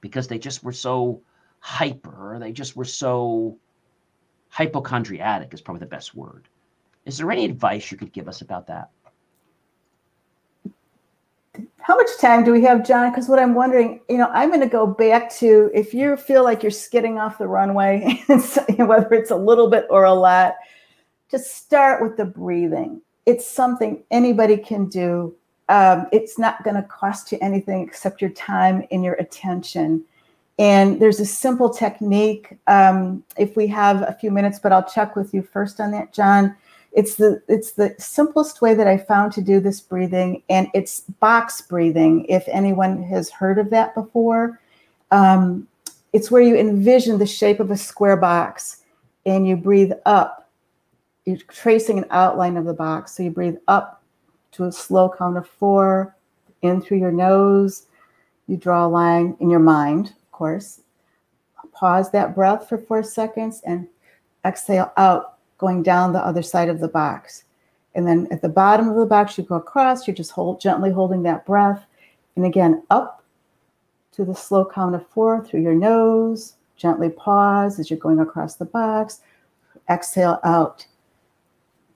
[0.01, 1.21] because they just were so
[1.59, 3.55] hyper or they just were so
[4.51, 6.47] hypochondriatic is probably the best word
[7.05, 8.89] is there any advice you could give us about that
[11.77, 14.59] how much time do we have john because what i'm wondering you know i'm going
[14.59, 18.19] to go back to if you feel like you're skidding off the runway
[18.77, 20.55] whether it's a little bit or a lot
[21.31, 23.01] to start with the breathing.
[23.25, 25.33] It's something anybody can do.
[25.69, 30.03] Um, it's not going to cost you anything except your time and your attention.
[30.59, 32.57] And there's a simple technique.
[32.67, 36.13] Um, if we have a few minutes, but I'll check with you first on that,
[36.13, 36.55] John.
[36.93, 41.01] It's the it's the simplest way that I found to do this breathing, and it's
[41.21, 42.25] box breathing.
[42.25, 44.59] If anyone has heard of that before,
[45.11, 45.69] um,
[46.11, 48.81] it's where you envision the shape of a square box,
[49.25, 50.40] and you breathe up
[51.25, 53.13] you're tracing an outline of the box.
[53.13, 54.01] So you breathe up
[54.53, 56.15] to a slow count of four,
[56.61, 57.87] in through your nose.
[58.47, 60.81] You draw a line in your mind, of course.
[61.73, 63.87] Pause that breath for four seconds and
[64.45, 67.45] exhale out, going down the other side of the box.
[67.95, 70.07] And then at the bottom of the box, you go across.
[70.07, 71.83] You're just hold, gently holding that breath.
[72.35, 73.23] And again, up
[74.13, 76.55] to the slow count of four through your nose.
[76.77, 79.21] Gently pause as you're going across the box.
[79.89, 80.85] Exhale out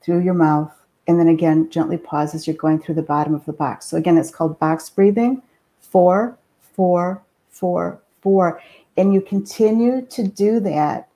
[0.06, 0.72] through your mouth,
[1.08, 3.86] and then again, gently pause as you're going through the bottom of the box.
[3.86, 5.42] So again, it's called box breathing.
[5.80, 8.62] Four, four, four, four.
[8.96, 11.08] And you continue to do that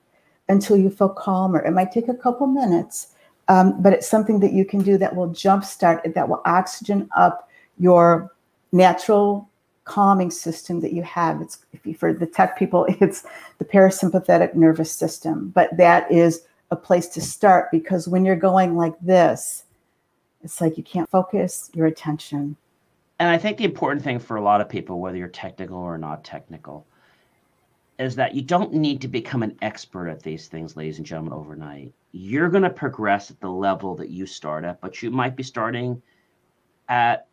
[0.49, 1.61] until you feel calmer.
[1.61, 3.07] It might take a couple minutes,
[3.47, 7.49] um, but it's something that you can do that will jumpstart, that will oxygen up
[7.79, 8.29] your
[8.73, 9.47] natural
[9.85, 11.41] calming system that you have.
[11.41, 13.23] It's you, for the tech people, it's
[13.57, 16.41] the parasympathetic nervous system, but that is
[16.71, 19.65] a place to start because when you're going like this,
[20.41, 22.55] it's like you can't focus your attention.
[23.19, 25.97] And I think the important thing for a lot of people, whether you're technical or
[25.97, 26.87] not technical,
[27.99, 31.33] is that you don't need to become an expert at these things, ladies and gentlemen,
[31.33, 31.93] overnight.
[32.13, 35.43] You're going to progress at the level that you start at, but you might be
[35.43, 36.01] starting
[36.89, 37.27] at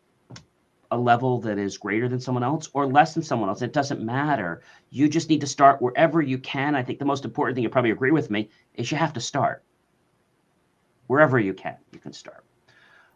[0.91, 3.61] a level that is greater than someone else or less than someone else.
[3.63, 4.61] It doesn't matter.
[4.91, 6.75] You just need to start wherever you can.
[6.75, 9.19] I think the most important thing, you probably agree with me, is you have to
[9.21, 9.63] start
[11.07, 11.75] wherever you can.
[11.91, 12.43] You can start.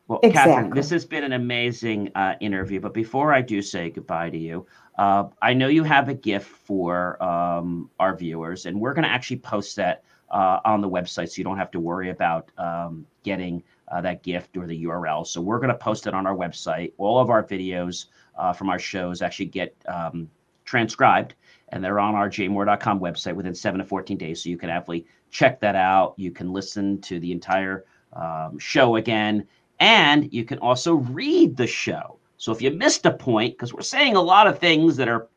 [0.10, 0.54] Well, exactly.
[0.56, 2.82] Catherine, this has been an amazing uh, interview.
[2.82, 6.48] But before I do say goodbye to you, uh, I know you have a gift
[6.48, 11.30] for um, our viewers, and we're going to actually post that uh, on the website
[11.30, 15.26] so you don't have to worry about um, getting uh, that gift or the URL.
[15.26, 16.92] So we're going to post it on our website.
[16.98, 20.30] All of our videos uh, from our shows actually get um,
[20.66, 21.36] transcribed,
[21.70, 24.44] and they're on our jmor.com website within seven to 14 days.
[24.44, 26.14] So you can actually check that out.
[26.16, 29.46] You can listen to the entire um, show again,
[29.82, 32.18] and you can also read the show.
[32.38, 35.28] So if you missed a point, because we're saying a lot of things that are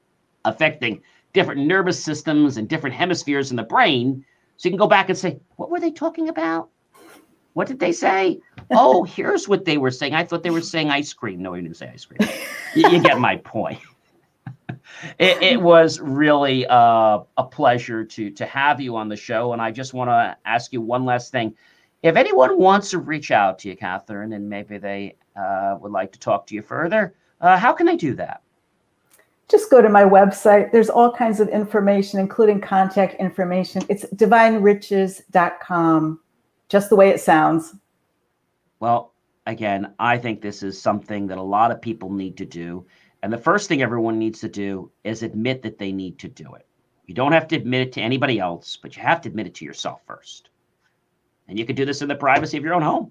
[0.44, 4.24] affecting different nervous systems and different hemispheres in the brain,
[4.56, 6.68] so you can go back and say, what were they talking about?
[7.54, 8.40] What did they say?
[8.72, 10.14] oh, here's what they were saying.
[10.14, 11.42] I thought they were saying ice cream.
[11.42, 12.28] No, you didn't say ice cream.
[12.74, 13.78] you, you get my point
[15.18, 19.60] it, it, was really uh, a pleasure to to have you on the show, and
[19.62, 21.54] I just want to ask you one last thing.
[22.02, 26.10] If anyone wants to reach out to you, Catherine, and maybe they uh, would like
[26.12, 28.42] to talk to you further, uh, how can they do that?
[29.48, 30.72] Just go to my website.
[30.72, 33.82] There's all kinds of information, including contact information.
[33.88, 36.20] It's divineriches.com,
[36.68, 37.74] just the way it sounds.
[38.80, 39.12] Well,
[39.46, 42.84] again, I think this is something that a lot of people need to do.
[43.26, 46.54] And the first thing everyone needs to do is admit that they need to do
[46.54, 46.64] it.
[47.06, 49.54] You don't have to admit it to anybody else, but you have to admit it
[49.56, 50.50] to yourself first.
[51.48, 53.10] And you can do this in the privacy of your own home.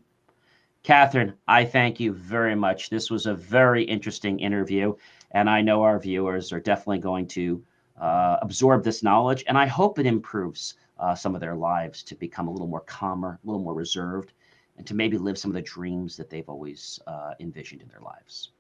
[0.84, 2.90] Catherine, I thank you very much.
[2.90, 4.96] This was a very interesting interview,
[5.32, 7.62] and I know our viewers are definitely going to
[8.00, 12.16] uh, absorb this knowledge, and I hope it improves uh, some of their lives to
[12.16, 14.32] become a little more calmer, a little more reserved,
[14.78, 18.00] and to maybe live some of the dreams that they've always uh, envisioned in their
[18.00, 18.52] lives.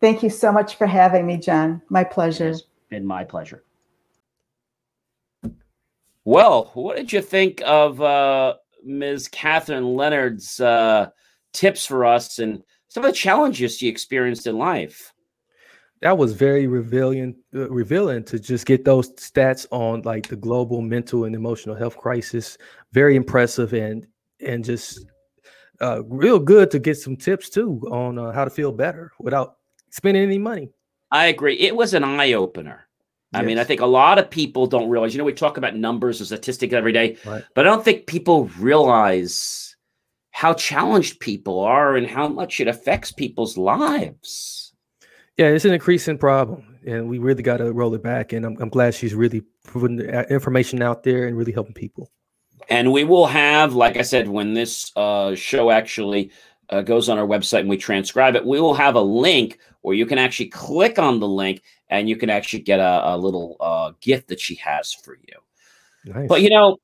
[0.00, 1.82] Thank you so much for having me, John.
[1.90, 2.48] My pleasure.
[2.48, 3.64] It's been my pleasure.
[6.24, 9.28] Well, what did you think of uh, Ms.
[9.28, 11.08] Catherine Leonard's uh,
[11.52, 15.12] tips for us and some of the challenges she experienced in life?
[16.00, 20.80] That was very revealing, uh, revealing to just get those stats on like the global
[20.80, 22.56] mental and emotional health crisis.
[22.92, 24.06] Very impressive and
[24.44, 25.04] and just
[25.82, 29.56] uh, real good to get some tips too on uh, how to feel better without
[29.90, 30.70] spending any money.
[31.10, 31.58] I agree.
[31.58, 32.86] It was an eye opener.
[33.32, 33.42] Yes.
[33.42, 35.76] I mean, I think a lot of people don't realize, you know, we talk about
[35.76, 37.44] numbers and statistics every day, right.
[37.54, 39.76] but I don't think people realize
[40.32, 44.72] how challenged people are and how much it affects people's lives.
[45.36, 48.32] Yeah, it's an increasing problem, and we really got to roll it back.
[48.34, 51.72] And I'm, I'm glad she's really putting the uh, information out there and really helping
[51.72, 52.10] people.
[52.68, 56.30] And we will have, like I said, when this uh, show actually
[56.70, 58.46] uh, goes on our website and we transcribe it.
[58.46, 62.16] We will have a link where you can actually click on the link and you
[62.16, 66.12] can actually get a, a little uh, gift that she has for you.
[66.14, 66.28] Nice.
[66.28, 66.78] But you know,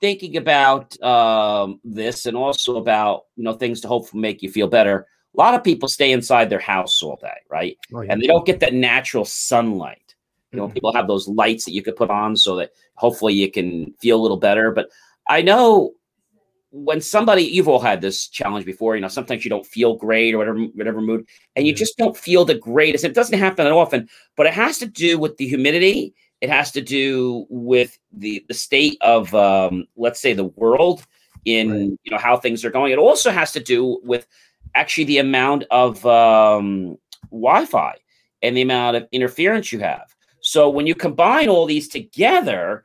[0.00, 4.66] thinking about um, this and also about you know things to hopefully make you feel
[4.68, 5.06] better.
[5.36, 7.78] A lot of people stay inside their house all day, right?
[7.94, 8.12] Oh, yeah.
[8.12, 10.16] And they don't get that natural sunlight.
[10.50, 10.74] You know, mm-hmm.
[10.74, 14.20] people have those lights that you could put on so that hopefully you can feel
[14.20, 14.72] a little better.
[14.72, 14.90] But
[15.28, 15.94] I know
[16.72, 20.34] when somebody you've all had this challenge before you know sometimes you don't feel great
[20.34, 23.72] or whatever whatever mood and you just don't feel the greatest it doesn't happen that
[23.72, 28.44] often but it has to do with the humidity it has to do with the
[28.48, 31.04] the state of um, let's say the world
[31.44, 31.90] in right.
[32.04, 34.26] you know how things are going it also has to do with
[34.74, 36.96] actually the amount of um,
[37.32, 37.94] wi-fi
[38.42, 42.84] and the amount of interference you have so when you combine all these together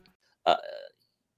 [0.45, 0.55] uh,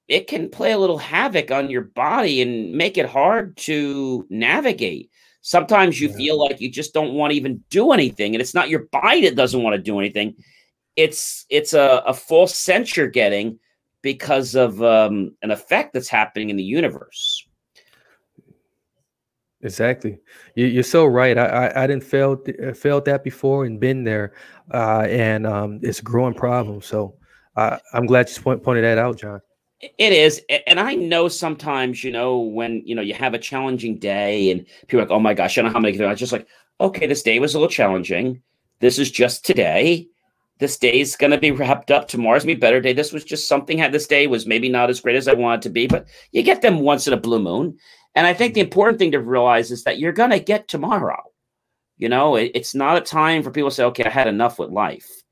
[0.07, 5.09] it can play a little havoc on your body and make it hard to navigate.
[5.41, 6.15] Sometimes you yeah.
[6.15, 9.21] feel like you just don't want to even do anything, and it's not your body
[9.21, 10.35] that doesn't want to do anything.
[10.95, 13.59] It's it's a, a false sense you're getting
[14.01, 17.45] because of um, an effect that's happening in the universe.
[19.61, 20.19] Exactly,
[20.55, 21.37] you, are so right.
[21.37, 24.33] I, I, I didn't felt uh, felt that before and been there,
[24.73, 26.81] uh, and um, it's a growing problem.
[26.81, 27.15] So
[27.55, 29.41] I, am glad you point, pointed that out, John.
[29.81, 33.97] It is, and I know sometimes you know when you know you have a challenging
[33.97, 36.31] day, and people are like, "Oh my gosh, I don't know how many." I just
[36.31, 36.47] like,
[36.79, 38.41] okay, this day was a little challenging.
[38.79, 40.07] This is just today.
[40.59, 42.07] This day's gonna be wrapped up.
[42.07, 42.93] Tomorrow's gonna be better day.
[42.93, 43.77] This was just something.
[43.77, 46.43] Had this day was maybe not as great as I wanted to be, but you
[46.43, 47.77] get them once in a blue moon.
[48.15, 51.21] And I think the important thing to realize is that you're gonna get tomorrow.
[51.97, 54.59] You know, it, it's not a time for people to say, "Okay, I had enough
[54.59, 55.22] with life."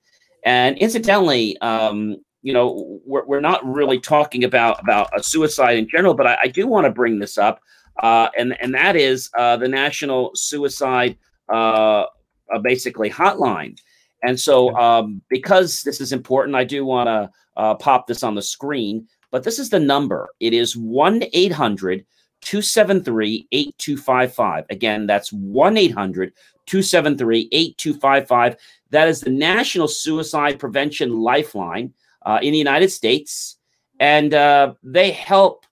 [0.44, 5.88] And incidentally, um, you know, we're, we're not really talking about about a suicide in
[5.88, 7.60] general, but I, I do want to bring this up,
[8.02, 11.18] uh, and and that is uh, the National Suicide
[11.54, 12.06] uh,
[12.52, 13.78] uh basically hotline.
[14.24, 18.36] And so, um, because this is important, I do want to uh, pop this on
[18.36, 19.08] the screen.
[19.30, 20.28] But this is the number.
[20.40, 21.30] It is hundred.
[21.34, 22.04] 1-800
[22.42, 24.66] 273 8255.
[24.70, 26.34] Again, that's 1 800
[26.66, 28.56] 273 8255.
[28.90, 31.94] That is the National Suicide Prevention Lifeline
[32.26, 33.58] uh, in the United States.
[34.00, 35.66] And uh, they help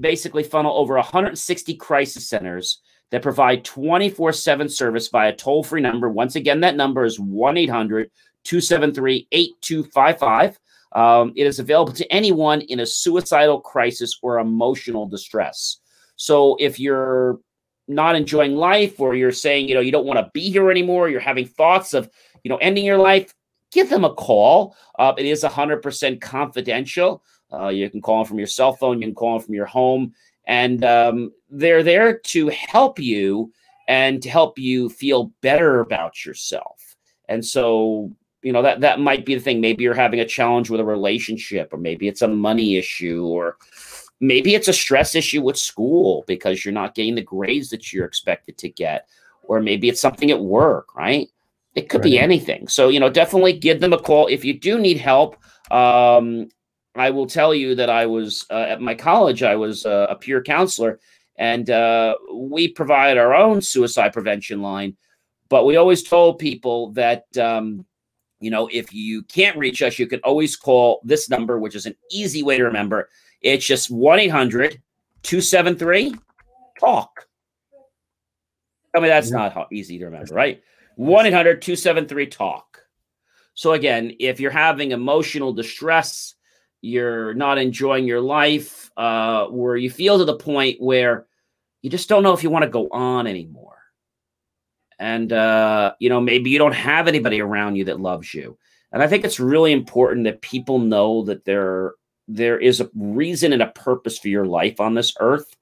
[0.00, 6.08] basically funnel over 160 crisis centers that provide 24 7 service via toll free number.
[6.08, 8.10] Once again, that number is 1 800
[8.44, 10.58] 273 8255.
[10.92, 15.80] Um, it is available to anyone in a suicidal crisis or emotional distress.
[16.16, 17.38] So if you're
[17.88, 21.08] not enjoying life or you're saying, you know, you don't want to be here anymore,
[21.08, 22.10] you're having thoughts of,
[22.42, 23.32] you know, ending your life,
[23.70, 24.74] give them a call.
[24.98, 27.22] Uh, it is 100% confidential.
[27.52, 29.66] Uh, you can call them from your cell phone, you can call them from your
[29.66, 30.12] home,
[30.48, 33.52] and um, they're there to help you
[33.86, 36.96] and to help you feel better about yourself.
[37.28, 38.10] And so,
[38.42, 39.60] you know, that that might be the thing.
[39.60, 43.58] Maybe you're having a challenge with a relationship, or maybe it's a money issue, or
[44.20, 48.06] Maybe it's a stress issue with school because you're not getting the grades that you're
[48.06, 49.06] expected to get,
[49.44, 51.28] or maybe it's something at work, right?
[51.74, 52.12] It could right.
[52.12, 52.66] be anything.
[52.68, 54.26] So, you know, definitely give them a call.
[54.28, 55.36] If you do need help,
[55.70, 56.48] um,
[56.94, 60.16] I will tell you that I was uh, at my college, I was uh, a
[60.16, 60.98] peer counselor,
[61.36, 64.96] and uh, we provide our own suicide prevention line.
[65.50, 67.84] But we always told people that, um,
[68.40, 71.84] you know, if you can't reach us, you can always call this number, which is
[71.84, 73.10] an easy way to remember
[73.42, 74.80] it's just 1 800
[75.22, 76.14] 273
[76.80, 77.28] TALK.
[78.94, 80.62] I mean, that's not easy to remember, right?
[80.96, 82.78] 1 800 273 TALK.
[83.54, 86.34] So, again, if you're having emotional distress,
[86.82, 91.26] you're not enjoying your life, uh, where you feel to the point where
[91.82, 93.74] you just don't know if you want to go on anymore.
[94.98, 98.56] And, uh, you know, maybe you don't have anybody around you that loves you.
[98.92, 101.94] And I think it's really important that people know that there
[102.28, 105.56] there is a reason and a purpose for your life on this earth.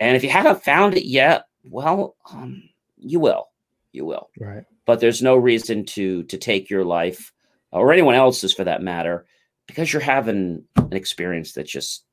[0.00, 2.62] And if you haven't found it yet, well, um,
[2.96, 3.48] you will,
[3.92, 4.30] you will.
[4.40, 4.64] Right.
[4.86, 7.32] But there's no reason to to take your life
[7.72, 9.26] or anyone else's for that matter
[9.66, 12.04] because you're having an experience that's just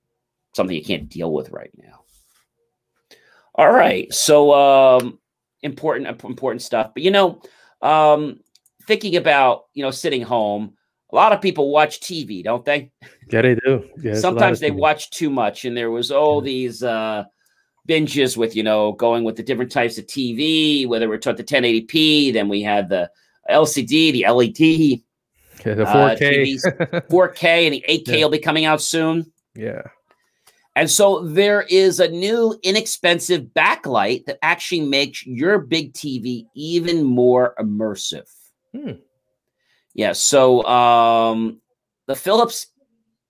[0.54, 2.00] something you can't deal with right now.
[3.54, 4.14] All right.
[4.14, 5.20] So um
[5.62, 6.94] important important stuff.
[6.94, 7.42] But you know,
[7.82, 8.42] um
[8.88, 10.74] thinking about, you know, sitting home,
[11.12, 12.92] a lot of people watch TV, don't they?
[13.32, 13.86] Yeah, they do.
[14.02, 14.78] Yeah, Sometimes they TV.
[14.80, 16.46] watch too much, and there was all yeah.
[16.46, 17.26] these uh,
[17.88, 20.88] binges with you know going with the different types of TV.
[20.88, 23.10] Whether we're taught the 1080p, then we had the
[23.50, 25.02] LCD, the LED,
[25.66, 29.32] yeah, the 4K, uh, 4K, and the 8K will be coming out soon.
[29.56, 29.82] Yeah.
[30.78, 37.04] And so there is a new inexpensive backlight that actually makes your big TV even
[37.06, 38.28] more immersive.
[38.76, 38.92] Hmm.
[39.96, 40.12] Yeah.
[40.12, 41.60] So um,
[42.06, 42.68] the Philips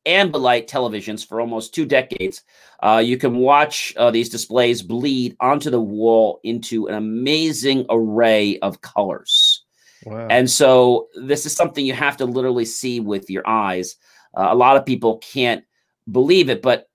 [0.05, 2.41] Ambilight televisions for almost two decades,
[2.83, 8.59] uh, you can watch uh, these displays bleed onto the wall into an amazing array
[8.59, 9.63] of colors.
[10.05, 10.27] Wow.
[10.29, 13.95] And so this is something you have to literally see with your eyes.
[14.37, 15.63] Uh, a lot of people can't
[16.11, 16.89] believe it, but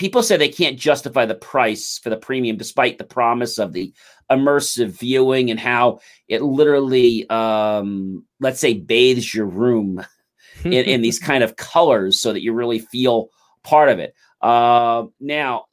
[0.00, 3.92] people say they can't justify the price for the premium despite the promise of the
[4.30, 10.02] immersive viewing and how it literally um, let's say bathes your room
[10.64, 13.28] in, in, these kind of colors so that you really feel
[13.62, 15.66] part of it uh, now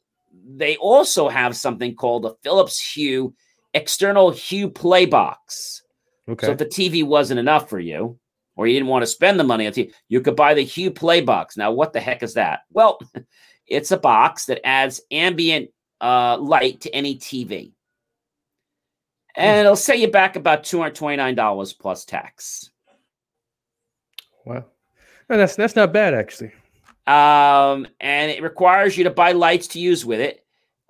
[0.56, 3.34] they also have something called a philips hue
[3.72, 5.82] external hue play box
[6.28, 8.18] okay so if the tv wasn't enough for you
[8.56, 10.90] or you didn't want to spend the money on TV, you could buy the Hue
[10.90, 11.56] Play Box.
[11.56, 12.62] Now, what the heck is that?
[12.72, 12.98] Well,
[13.68, 15.68] It's a box that adds ambient
[16.00, 17.72] uh, light to any TV.
[19.36, 22.70] And it'll set you back about $229 plus tax.
[24.44, 24.64] Wow.
[25.28, 26.52] And that's that's not bad actually.
[27.06, 30.44] Um, and it requires you to buy lights to use with it.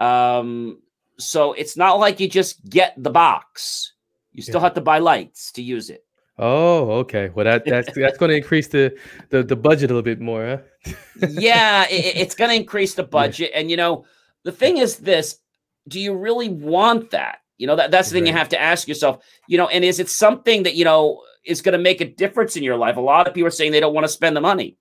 [0.05, 0.79] Um,
[1.18, 3.93] so it's not like you just get the box.
[4.33, 4.64] You still yeah.
[4.66, 6.05] have to buy lights to use it.
[6.41, 7.30] Oh, okay.
[7.34, 8.97] Well, that that's that's going to increase the,
[9.30, 10.62] the the budget a little bit more.
[10.86, 10.93] Huh?
[11.30, 13.61] yeah, it, it's going to increase the budget, yeah.
[13.61, 14.05] and you know,
[14.45, 15.39] the thing is, this:
[15.89, 17.39] do you really want that?
[17.57, 18.32] You know, that that's the thing right.
[18.32, 19.24] you have to ask yourself.
[19.49, 22.57] You know, and is it something that you know is going to make a difference
[22.57, 22.97] in your life?
[22.97, 24.76] A lot of people are saying they don't want to spend the money,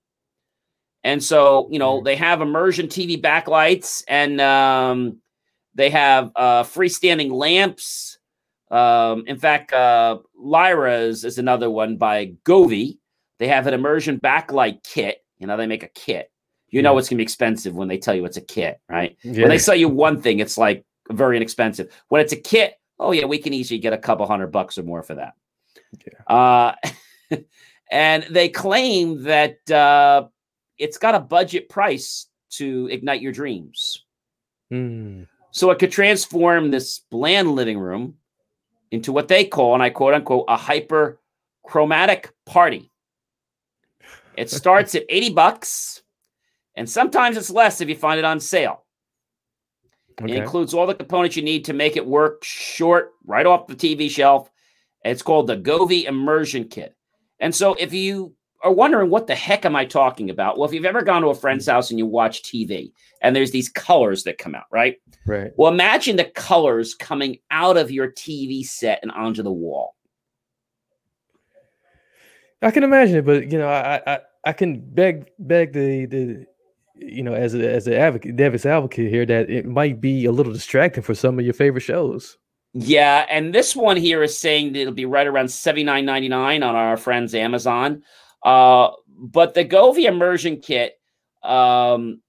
[1.02, 2.04] and so you know mm-hmm.
[2.04, 5.16] they have immersion TV backlights and um,
[5.74, 8.17] they have uh, freestanding lamps
[8.70, 12.98] um, in fact, uh, Lyra's is another one by Govee.
[13.38, 15.24] They have an immersion backlight kit.
[15.38, 16.30] You know, they make a kit.
[16.70, 16.98] You know, yeah.
[16.98, 19.16] it's going to be expensive when they tell you it's a kit, right?
[19.22, 19.42] Yeah.
[19.42, 21.88] When they sell you one thing, it's like very inexpensive.
[22.08, 24.82] When it's a kit, oh, yeah, we can easily get a couple hundred bucks or
[24.82, 25.34] more for that.
[26.26, 26.34] Yeah.
[27.30, 27.36] Uh,
[27.90, 30.28] and they claim that uh,
[30.76, 34.04] it's got a budget price to ignite your dreams.
[34.70, 35.26] Mm.
[35.52, 38.16] So it could transform this bland living room
[38.90, 41.20] into what they call, and I quote unquote, a hyper
[41.64, 42.90] chromatic party.
[44.36, 46.02] It starts at 80 bucks,
[46.76, 48.84] and sometimes it's less if you find it on sale.
[50.22, 50.32] Okay.
[50.32, 53.74] It includes all the components you need to make it work short, right off the
[53.74, 54.50] TV shelf.
[55.04, 56.94] It's called the Govee Immersion Kit.
[57.40, 60.58] And so if you are wondering what the heck am I talking about?
[60.58, 61.72] Well, if you've ever gone to a friend's mm.
[61.72, 62.92] house and you watch TV
[63.22, 64.96] and there's these colors that come out, right?
[65.26, 65.52] Right.
[65.56, 69.94] Well, imagine the colors coming out of your TV set and onto the wall.
[72.60, 76.46] I can imagine it, but you know, I I, I can beg beg the the
[76.96, 80.32] you know as a, as an advocate, Davis advocate here that it might be a
[80.32, 82.36] little distracting for some of your favorite shows.
[82.72, 86.26] Yeah, and this one here is saying that it'll be right around seventy nine ninety
[86.28, 88.02] nine on our friends Amazon.
[88.42, 90.98] Uh, but the Govee immersion kit,
[91.42, 92.20] um,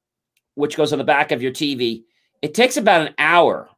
[0.56, 2.04] which goes on the back of your TV,
[2.42, 3.70] it takes about an hour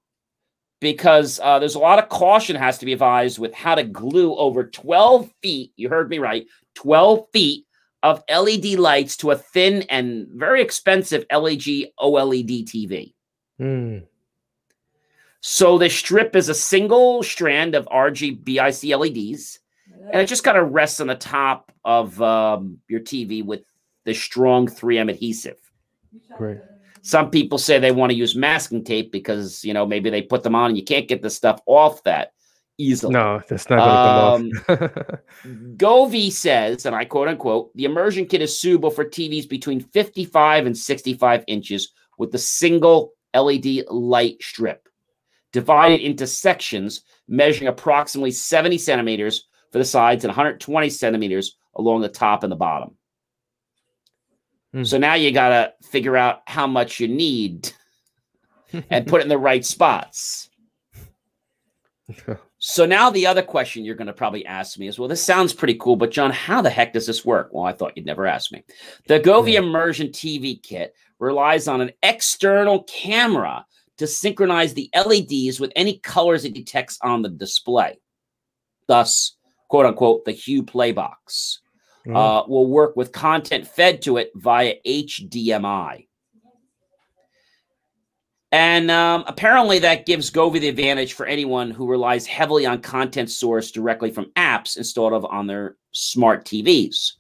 [0.80, 4.36] because uh, there's a lot of caution has to be advised with how to glue
[4.36, 5.72] over 12 feet.
[5.76, 7.66] You heard me right, 12 feet
[8.04, 13.14] of LED lights to a thin and very expensive LG OLED TV.
[13.60, 14.00] Hmm.
[15.44, 19.60] So the strip is a single strand of RGBIC LEDs
[20.12, 23.62] and it just kind of rests on the top of um, your TV with
[24.06, 25.58] the strong 3M adhesive.
[26.38, 26.58] Great.
[27.02, 30.44] Some people say they want to use masking tape because you know maybe they put
[30.44, 32.34] them on and you can't get the stuff off that
[32.78, 33.14] easily.
[33.14, 34.98] No, that's not going to come off.
[35.48, 39.80] Um, Govee says, and I quote unquote, the immersion kit is suitable for TVs between
[39.80, 44.88] 55 and 65 inches with a single LED light strip
[45.54, 52.10] divided into sections measuring approximately 70 centimeters for the sides and 120 centimeters along the
[52.10, 52.96] top and the bottom.
[54.76, 54.86] Mm.
[54.86, 57.72] So now you got to figure out how much you need
[58.90, 60.50] and put it in the right spots.
[62.58, 65.54] so now the other question you're going to probably ask me is, well, this sounds
[65.54, 67.50] pretty cool, but John, how the heck does this work?
[67.52, 68.64] Well, I thought you'd never ask me.
[69.08, 69.64] The Govee hmm.
[69.66, 73.66] Immersion TV kit relies on an external camera
[73.98, 78.00] to synchronize the LEDs with any colors it detects on the display.
[78.88, 79.36] Thus,
[79.72, 81.58] quote unquote, the Hue Playbox.
[82.06, 82.16] Mm.
[82.18, 86.08] Uh, will work with content fed to it via HDMI.
[88.52, 93.30] And um, apparently, that gives Govee the advantage for anyone who relies heavily on content
[93.30, 97.14] sourced directly from apps installed of on their smart TVs.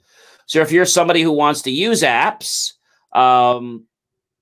[0.47, 2.73] So, if you're somebody who wants to use apps,
[3.13, 3.83] um,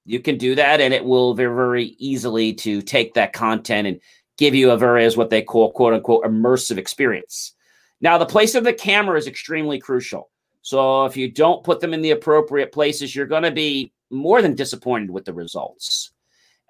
[0.05, 3.99] you can do that, and it will very, very easily to take that content and
[4.37, 7.55] give you a very as what they call quote unquote immersive experience.
[8.01, 10.29] Now, the place of the camera is extremely crucial.
[10.61, 14.41] So if you don't put them in the appropriate places, you're going to be more
[14.41, 16.11] than disappointed with the results.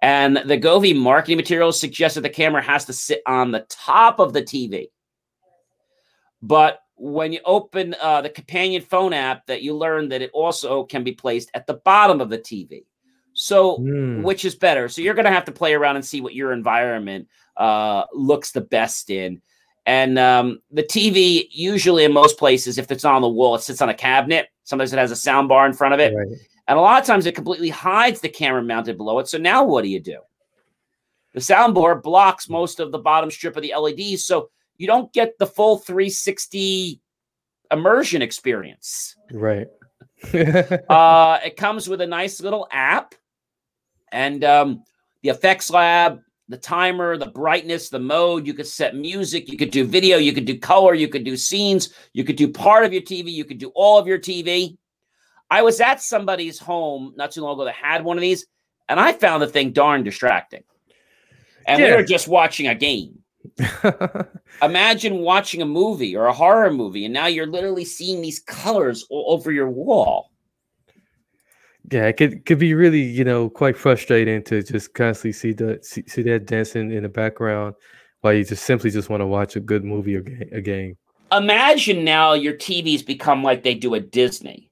[0.01, 4.19] And the Govee marketing materials suggest that the camera has to sit on the top
[4.19, 4.87] of the TV.
[6.41, 10.83] But when you open uh, the companion phone app, that you learn that it also
[10.83, 12.85] can be placed at the bottom of the TV.
[13.33, 14.23] So, mm.
[14.23, 14.89] which is better?
[14.89, 17.27] So you're going to have to play around and see what your environment
[17.57, 19.41] uh, looks the best in.
[19.89, 23.61] And um, the TV, usually in most places, if it's not on the wall, it
[23.63, 24.45] sits on a cabinet.
[24.63, 26.13] Sometimes it has a sound bar in front of it.
[26.15, 26.27] Right.
[26.67, 29.27] And a lot of times it completely hides the camera mounted below it.
[29.27, 30.19] So now what do you do?
[31.33, 34.25] The sound bar blocks most of the bottom strip of the LEDs.
[34.25, 37.01] So you don't get the full 360
[37.71, 39.15] immersion experience.
[39.31, 39.65] Right.
[40.87, 43.15] uh, it comes with a nice little app.
[44.11, 44.83] And um,
[45.23, 46.19] the effects lab
[46.49, 48.45] the timer, the brightness, the mode.
[48.45, 49.49] You could set music.
[49.49, 50.17] You could do video.
[50.17, 50.95] You could do color.
[50.95, 51.93] You could do scenes.
[52.13, 53.29] You could do part of your TV.
[53.31, 54.75] You could do all of your TV.
[55.51, 58.45] I was at somebody's home not too long ago that had one of these,
[58.87, 60.63] and I found the thing darn distracting.
[61.67, 61.91] And yeah.
[61.91, 63.19] we were just watching a game.
[64.61, 69.05] Imagine watching a movie or a horror movie, and now you're literally seeing these colors
[69.09, 70.31] all over your wall
[71.91, 75.79] yeah, it could could be really you know quite frustrating to just constantly see the
[75.81, 77.75] see, see that dancing in the background
[78.21, 80.97] while you just simply just want to watch a good movie or ga- a game.
[81.31, 84.69] Imagine now your TVs become like they do at Disney.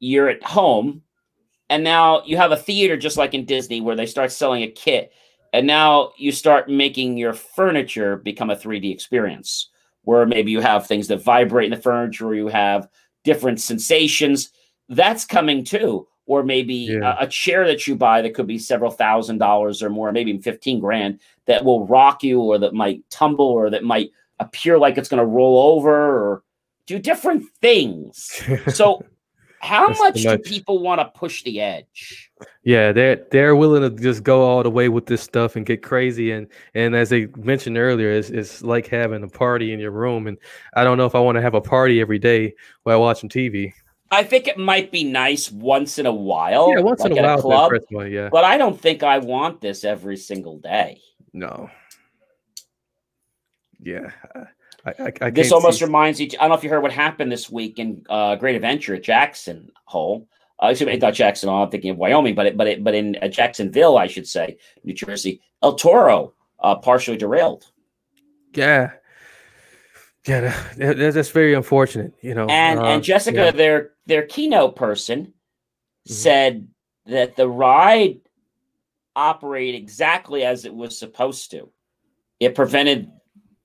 [0.00, 1.02] You're at home,
[1.68, 4.70] and now you have a theater just like in Disney where they start selling a
[4.70, 5.12] kit,
[5.52, 9.70] and now you start making your furniture become a 3D experience
[10.02, 12.88] where maybe you have things that vibrate in the furniture, or you have
[13.24, 14.50] different sensations.
[14.88, 17.16] That's coming too or maybe yeah.
[17.20, 20.36] a, a, chair that you buy that could be several thousand dollars or more, maybe
[20.38, 24.10] 15 grand that will rock you or that might tumble or that might
[24.40, 26.42] appear like it's going to roll over or
[26.86, 28.42] do different things.
[28.72, 29.04] So
[29.60, 32.30] how much, much do people want to push the edge?
[32.62, 35.82] Yeah, they're they're willing to just go all the way with this stuff and get
[35.82, 36.30] crazy.
[36.32, 40.26] And and as they mentioned earlier, it's, it's like having a party in your room.
[40.28, 40.36] And
[40.76, 42.54] I don't know if I want to have a party every day
[42.84, 43.72] while watching TV.
[44.10, 46.70] I think it might be nice once in a while.
[46.72, 48.28] Yeah, once like in a while, a club, yeah.
[48.30, 51.00] But I don't think I want this every single day.
[51.32, 51.68] No.
[53.80, 54.12] Yeah.
[54.84, 55.84] I, I, I this almost see.
[55.84, 56.26] reminds you.
[56.34, 59.02] I don't know if you heard what happened this week in uh, Great Adventure at
[59.02, 60.28] Jackson Hole.
[60.62, 61.64] Uh, excuse me, not Jackson Hole.
[61.64, 64.56] I'm thinking of Wyoming, but it, but it, but in uh, Jacksonville, I should say,
[64.84, 65.40] New Jersey.
[65.64, 67.64] El Toro uh, partially derailed.
[68.54, 68.92] Yeah,
[70.26, 72.46] yeah, that's very unfortunate, you know.
[72.48, 73.50] And uh, and Jessica, yeah.
[73.52, 76.12] their their keynote person, mm-hmm.
[76.12, 76.66] said
[77.06, 78.18] that the ride
[79.14, 81.68] operated exactly as it was supposed to.
[82.40, 83.08] It prevented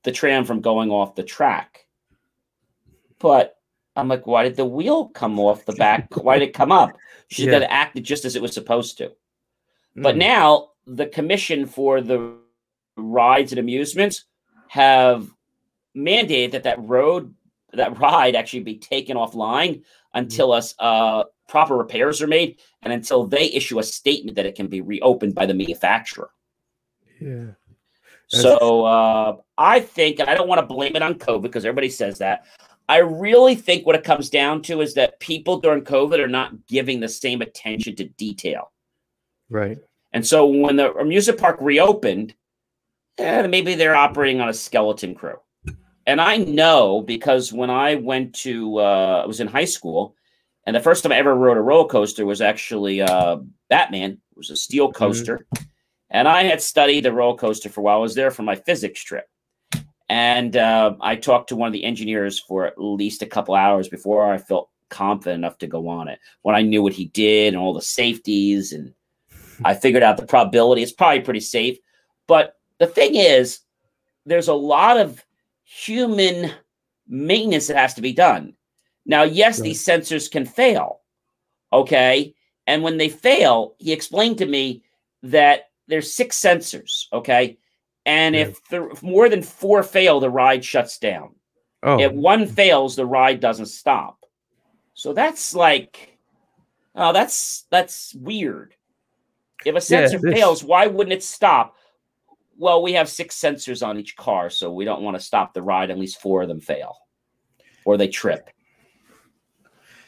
[0.03, 1.87] the tram from going off the track.
[3.19, 3.57] But
[3.95, 6.15] I'm like, why did the wheel come off the back?
[6.15, 6.95] why did it come up?
[7.29, 7.53] She yeah.
[7.53, 9.07] said it acted just as it was supposed to.
[9.95, 10.03] Mm.
[10.03, 12.33] But now the commission for the
[12.95, 14.25] rides and amusements
[14.69, 15.27] have
[15.95, 17.33] mandated that that road
[17.73, 19.81] that ride actually be taken offline
[20.13, 24.55] until us uh, proper repairs are made and until they issue a statement that it
[24.55, 26.29] can be reopened by the manufacturer.
[27.19, 27.51] Yeah.
[28.27, 31.89] so uh, I think, and I don't want to blame it on COVID because everybody
[31.89, 32.45] says that.
[32.89, 36.51] I really think what it comes down to is that people during COVID are not
[36.67, 38.71] giving the same attention to detail.
[39.49, 39.77] Right.
[40.11, 42.35] And so when the amusement park reopened,
[43.17, 45.37] eh, maybe they're operating on a skeleton crew.
[46.07, 50.15] And I know because when I went to, uh, I was in high school,
[50.65, 53.37] and the first time I ever rode a roller coaster was actually uh,
[53.69, 54.11] Batman.
[54.11, 54.97] It was a steel mm-hmm.
[54.97, 55.37] coaster.
[55.55, 55.63] Mm-hmm.
[56.11, 57.97] And I had studied the roller coaster for a while.
[57.97, 59.29] I was there for my physics trip.
[60.09, 63.87] And uh, I talked to one of the engineers for at least a couple hours
[63.87, 66.19] before I felt confident enough to go on it.
[66.41, 68.93] When I knew what he did and all the safeties, and
[69.65, 71.77] I figured out the probability, it's probably pretty safe.
[72.27, 73.59] But the thing is,
[74.25, 75.23] there's a lot of
[75.73, 76.51] human
[77.07, 78.53] maintenance that has to be done.
[79.05, 79.65] Now, yes, right.
[79.67, 80.99] these sensors can fail.
[81.71, 82.35] Okay.
[82.67, 84.83] And when they fail, he explained to me
[85.23, 87.05] that there's six sensors.
[87.13, 87.57] Okay.
[88.05, 88.47] And right.
[88.49, 91.35] if, th- if more than four fail, the ride shuts down.
[91.83, 91.99] Oh.
[91.99, 94.19] If one fails, the ride doesn't stop.
[94.93, 96.17] So that's like,
[96.95, 98.73] oh, that's that's weird.
[99.65, 101.75] If a sensor yeah, fails, why wouldn't it stop?
[102.61, 105.63] well, we have six sensors on each car, so we don't want to stop the
[105.63, 105.89] ride.
[105.89, 106.95] At least four of them fail
[107.85, 108.51] or they trip.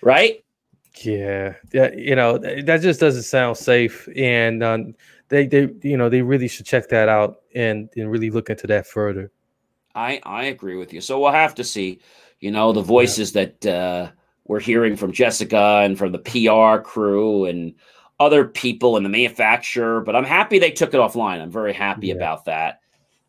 [0.04, 0.46] Right?
[1.02, 1.56] Yeah.
[1.74, 4.08] yeah you know, that just doesn't sound safe.
[4.16, 4.94] And um,
[5.30, 8.68] they, they, you know, they really should check that out and, and really look into
[8.68, 9.32] that further.
[9.96, 11.02] I, I agree with you.
[11.02, 12.02] So we'll have to see,
[12.40, 13.46] you know, the voices yeah.
[13.62, 14.12] that uh,
[14.46, 17.74] we're hearing from Jessica and from the PR crew and
[18.24, 21.42] other people in the manufacturer, but I'm happy they took it offline.
[21.42, 22.16] I'm very happy yeah.
[22.16, 22.80] about that.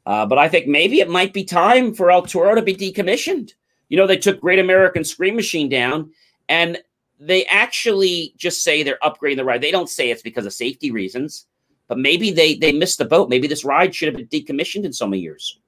[0.06, 3.52] Uh, but I think maybe it might be time for El Toro to be decommissioned.
[3.88, 6.10] You know, they took Great American Scream Machine down,
[6.48, 6.78] and
[7.18, 9.62] they actually just say they're upgrading the ride.
[9.62, 11.46] They don't say it's because of safety reasons,
[11.88, 13.28] but maybe they they missed the boat.
[13.30, 15.58] Maybe this ride should have been decommissioned in so many years.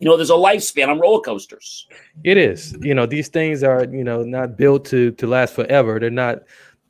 [0.00, 1.86] You know, there's a lifespan on roller coasters.
[2.24, 2.76] It is.
[2.82, 5.98] You know, these things are you know not built to to last forever.
[5.98, 6.40] They're not.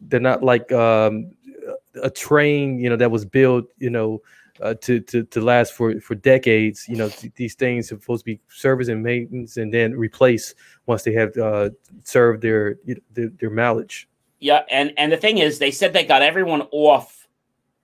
[0.01, 1.31] They're not like um,
[2.03, 4.21] a train, you know, that was built, you know,
[4.63, 6.87] uh, to, to to last for for decades.
[6.89, 10.55] You know, th- these things are supposed to be service and maintenance, and then replace
[10.87, 11.71] once they have uh,
[12.05, 12.77] served their,
[13.13, 14.09] their their mileage.
[14.41, 17.29] Yeah, and and the thing is, they said they got everyone off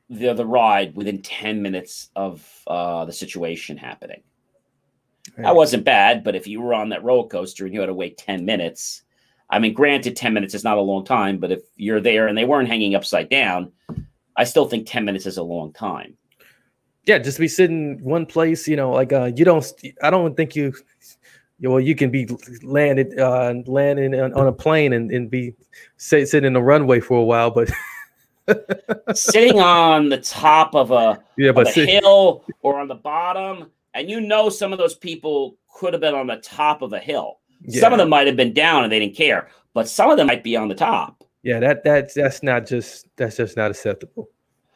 [0.09, 4.22] the the ride within ten minutes of uh, the situation happening.
[5.39, 7.95] That wasn't bad, but if you were on that roller coaster and you had to
[7.95, 9.03] wait ten minutes,
[9.53, 12.36] I mean, granted, 10 minutes is not a long time, but if you're there and
[12.36, 13.70] they weren't hanging upside down,
[14.34, 16.16] I still think 10 minutes is a long time.
[17.05, 19.62] Yeah, just be sitting one place, you know, like uh, you don't,
[20.03, 20.72] I don't think you,
[21.61, 22.26] well, you can be
[22.62, 25.55] landed, uh, landing on, on a plane and, and be
[25.98, 27.70] sitting in the runway for a while, but
[29.16, 32.94] sitting on the top of a, yeah, of but a sit- hill or on the
[32.94, 36.94] bottom, and you know, some of those people could have been on the top of
[36.94, 37.81] a hill yeah.
[37.81, 40.27] Some of them might have been down and they didn't care, but some of them
[40.27, 41.23] might be on the top.
[41.43, 44.31] Yeah, that that's that's not just that's just not acceptable.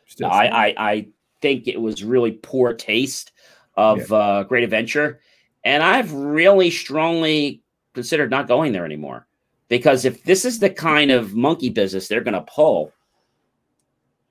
[0.05, 1.07] Just no, I, I, I
[1.41, 3.32] think it was really poor taste
[3.76, 4.16] of yeah.
[4.16, 5.20] uh, Great Adventure,
[5.64, 7.62] and I've really strongly
[7.95, 9.26] considered not going there anymore
[9.68, 12.93] because if this is the kind of monkey business they're going to pull,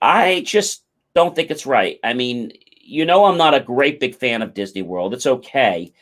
[0.01, 0.83] I just
[1.13, 1.99] don't think it's right.
[2.03, 2.51] I mean,
[2.81, 5.13] you know, I'm not a great big fan of Disney World.
[5.13, 5.93] It's okay,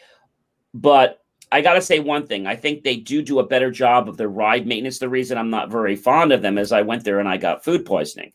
[0.73, 1.22] but
[1.53, 2.47] I got to say one thing.
[2.47, 4.97] I think they do do a better job of their ride maintenance.
[4.97, 7.63] The reason I'm not very fond of them is I went there and I got
[7.63, 8.33] food poisoning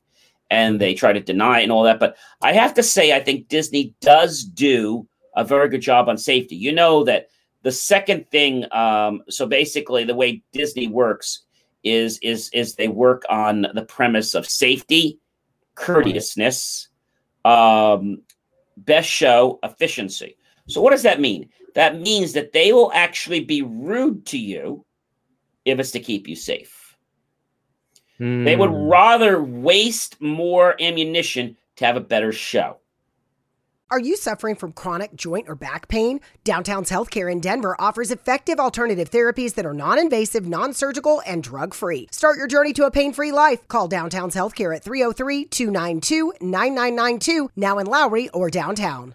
[0.53, 0.79] and mm-hmm.
[0.79, 1.99] they try to deny it and all that.
[1.99, 5.05] But I have to say, I think Disney does do
[5.35, 6.55] a very good job on safety.
[6.55, 7.27] You know that
[7.63, 11.41] the second thing, um, so basically the way Disney works
[11.83, 15.19] is is is they work on the premise of safety,
[15.75, 16.89] courteousness,
[17.45, 18.23] um,
[18.77, 20.37] best show, efficiency.
[20.69, 21.49] So what does that mean?
[21.79, 24.85] That means that they will actually be rude to you
[25.65, 26.97] if it's to keep you safe.
[28.19, 28.89] They would hmm.
[28.91, 32.79] rather waste more ammunition to have a better show.
[33.93, 36.19] Are you suffering from chronic joint or back pain?
[36.43, 41.45] Downtown's Healthcare in Denver offers effective alternative therapies that are non invasive, non surgical, and
[41.45, 42.09] drug free.
[42.11, 43.69] Start your journey to a pain free life.
[43.69, 49.15] Call Downtown's Healthcare at 303 292 9992, now in Lowry or downtown.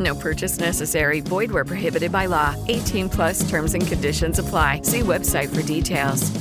[0.00, 1.20] No purchase necessary.
[1.20, 2.56] Void where prohibited by law.
[2.68, 4.80] 18 plus terms and conditions apply.
[4.82, 6.32] See website for details.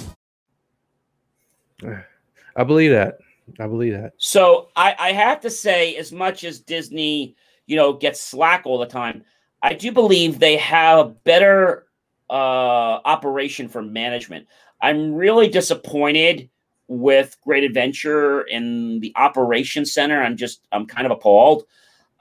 [2.55, 3.17] I believe that.
[3.59, 4.13] I believe that.
[4.17, 7.35] So I, I have to say, as much as Disney,
[7.67, 9.23] you know, gets slack all the time,
[9.61, 11.85] I do believe they have a better
[12.29, 14.47] uh, operation for management.
[14.81, 16.49] I'm really disappointed
[16.87, 20.21] with Great Adventure and the Operations Center.
[20.21, 21.63] I'm just, I'm kind of appalled.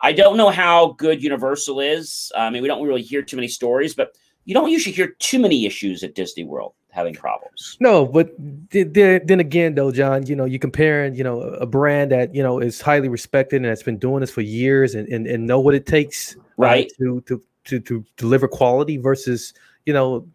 [0.00, 2.30] I don't know how good Universal is.
[2.36, 5.38] I mean, we don't really hear too many stories, but you don't usually hear too
[5.38, 7.76] many issues at Disney World having problems.
[7.80, 8.30] No, but
[8.70, 12.34] th- th- then again, though, John, you know, you're comparing, you know, a brand that
[12.34, 15.46] you know is highly respected and has been doing this for years and and, and
[15.46, 19.52] know what it takes, uh, right, uh, to, to to to deliver quality versus
[19.84, 20.26] you know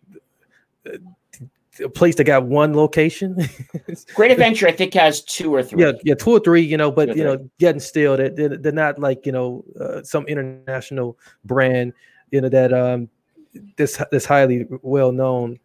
[1.82, 3.38] a place that got one location.
[4.16, 5.84] Great Adventure, I think, has two or three.
[5.84, 6.62] Yeah, yeah, two or three.
[6.62, 10.04] You know, but you know, getting still, they're, they're, they're not like you know uh,
[10.04, 11.94] some international brand.
[12.32, 13.10] You know that um,
[13.78, 15.60] this this highly well known.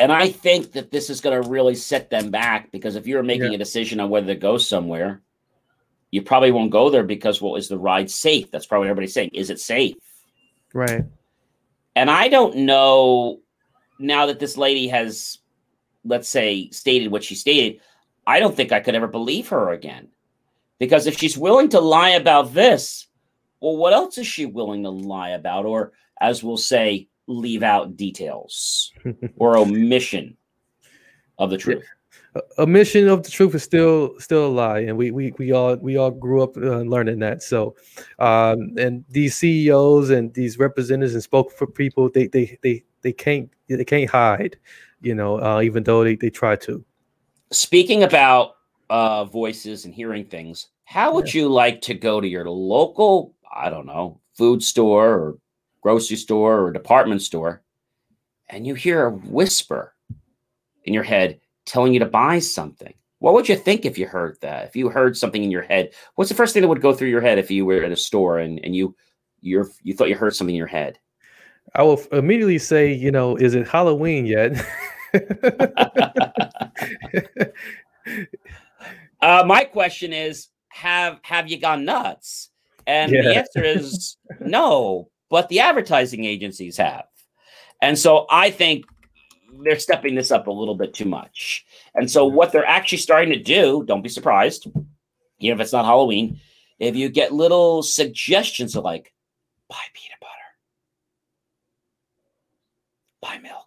[0.00, 3.22] And I think that this is going to really set them back because if you're
[3.22, 3.54] making yeah.
[3.54, 5.22] a decision on whether to go somewhere,
[6.10, 8.50] you probably won't go there because well, is the ride safe?
[8.50, 9.30] That's probably everybody's saying.
[9.34, 9.94] Is it safe?
[10.72, 11.04] Right.
[11.94, 13.38] And I don't know
[13.98, 15.38] now that this lady has,
[16.04, 17.80] let's say, stated what she stated,
[18.26, 20.08] I don't think I could ever believe her again.
[20.78, 23.06] Because if she's willing to lie about this,
[23.60, 25.66] well, what else is she willing to lie about?
[25.66, 28.92] Or, as we'll say, leave out details
[29.36, 30.36] or omission
[31.38, 31.82] of the truth.
[31.82, 31.88] Yeah.
[32.58, 35.96] Omission of the truth is still still a lie, and we we, we all we
[35.96, 37.44] all grew up uh, learning that.
[37.44, 37.76] So,
[38.18, 42.10] um, and these CEOs and these representatives and spoke people.
[42.12, 44.56] they they they they can't they can't hide,
[45.00, 46.84] you know, uh, even though they, they try to.
[47.52, 48.56] Speaking about
[48.90, 51.42] uh, voices and hearing things, how would yeah.
[51.42, 55.38] you like to go to your local, I don't know, food store or
[55.82, 57.62] grocery store or department store,
[58.48, 59.94] and you hear a whisper
[60.84, 62.94] in your head telling you to buy something?
[63.20, 64.66] What would you think if you heard that?
[64.66, 67.08] If you heard something in your head, what's the first thing that would go through
[67.08, 68.96] your head if you were at a store and, and you
[69.40, 70.98] you you thought you heard something in your head?
[71.72, 74.52] I will immediately say, you know, is it Halloween yet?
[79.22, 82.50] uh, my question is, have have you gone nuts?
[82.86, 83.22] And yeah.
[83.22, 87.04] the answer is no, but the advertising agencies have.
[87.80, 88.84] And so I think
[89.62, 91.64] they're stepping this up a little bit too much.
[91.94, 94.66] And so what they're actually starting to do, don't be surprised,
[95.38, 96.40] even if it's not Halloween,
[96.78, 99.14] if you get little suggestions of like,
[99.70, 100.14] buy Peter
[103.24, 103.66] buy milk.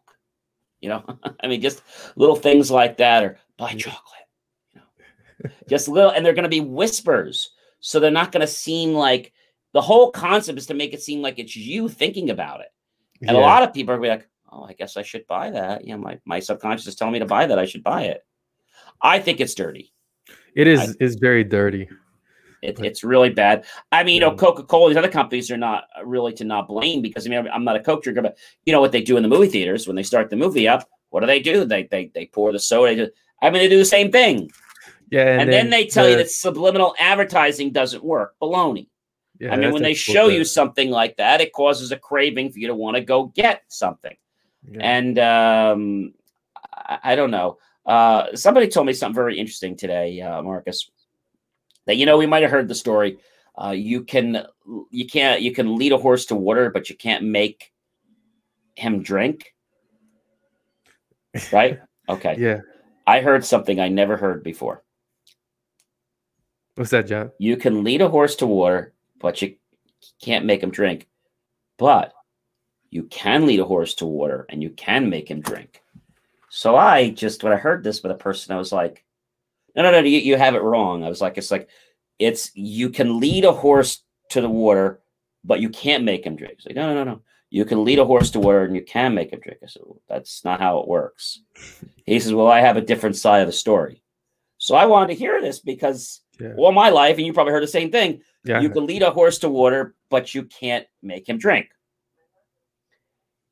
[0.80, 1.03] You know,
[1.41, 1.82] I mean, just
[2.16, 4.28] little things like that, or buy chocolate.
[4.74, 8.51] You know, just little, and they're going to be whispers, so they're not going to
[8.51, 9.34] seem like
[9.74, 12.72] the whole concept is to make it seem like it's you thinking about it.
[13.22, 13.41] And yeah.
[13.43, 16.01] a lot of people are like, "Oh, I guess I should buy that." You know,
[16.03, 17.60] my my subconscious is telling me to buy that.
[17.60, 18.24] I should buy it.
[19.01, 19.93] I think it's dirty.
[20.55, 21.89] It is I, is very dirty.
[22.62, 23.66] It, it's really bad.
[23.91, 27.01] I mean, you know, Coca Cola, these other companies are not really to not blame
[27.01, 29.24] because I mean, I'm not a Coke drinker, but you know what they do in
[29.24, 30.89] the movie theaters when they start the movie up?
[31.10, 31.66] What do they do?
[31.66, 33.10] They they they pour the soda.
[33.41, 34.49] I mean, they do the same thing.
[35.12, 38.36] Yeah, and, and then, then, they tell the, you that subliminal advertising doesn't work.
[38.41, 38.88] Baloney.
[39.39, 42.58] Yeah, I mean, when they show you something like that, it causes a craving for
[42.60, 44.16] you to want to go get something.
[44.70, 44.80] Yeah.
[44.82, 46.14] And um,
[46.74, 47.58] I, I, don't know.
[47.86, 50.89] Uh, somebody told me something very interesting today, uh, Marcus
[51.88, 53.17] that you know we might have heard the story.
[53.61, 54.45] Uh, you can
[54.91, 57.73] you can't you can lead a horse to water, but you can't make
[58.75, 59.53] him drink.
[61.51, 61.79] Right?
[62.09, 62.35] Okay.
[62.39, 62.61] yeah.
[63.05, 64.81] I heard something I never heard before.
[66.73, 67.29] What's that, John?
[67.38, 69.55] You can lead a horse to water, but you
[70.19, 71.07] can't make him drink.
[71.77, 72.11] But
[72.89, 75.83] you can lead a horse to water and you can make him drink.
[76.49, 79.05] So I just when I heard this with a person, I was like,
[79.84, 81.03] no, no, no, you, you have it wrong.
[81.03, 81.69] I was like, it's like,
[82.19, 84.01] it's you can lead a horse
[84.32, 84.99] to the water,
[85.43, 86.59] but you can't make him drink.
[86.65, 87.21] like, no, no, no, no.
[87.49, 89.59] You can lead a horse to water and you can make him drink.
[89.63, 91.39] I said, well, that's not how it works.
[92.05, 94.01] He says, well, I have a different side of the story.
[94.57, 96.53] So I wanted to hear this because yeah.
[96.57, 98.21] all my life, and you probably heard the same thing.
[98.43, 98.59] Yeah.
[98.59, 101.67] You can lead a horse to water, but you can't make him drink.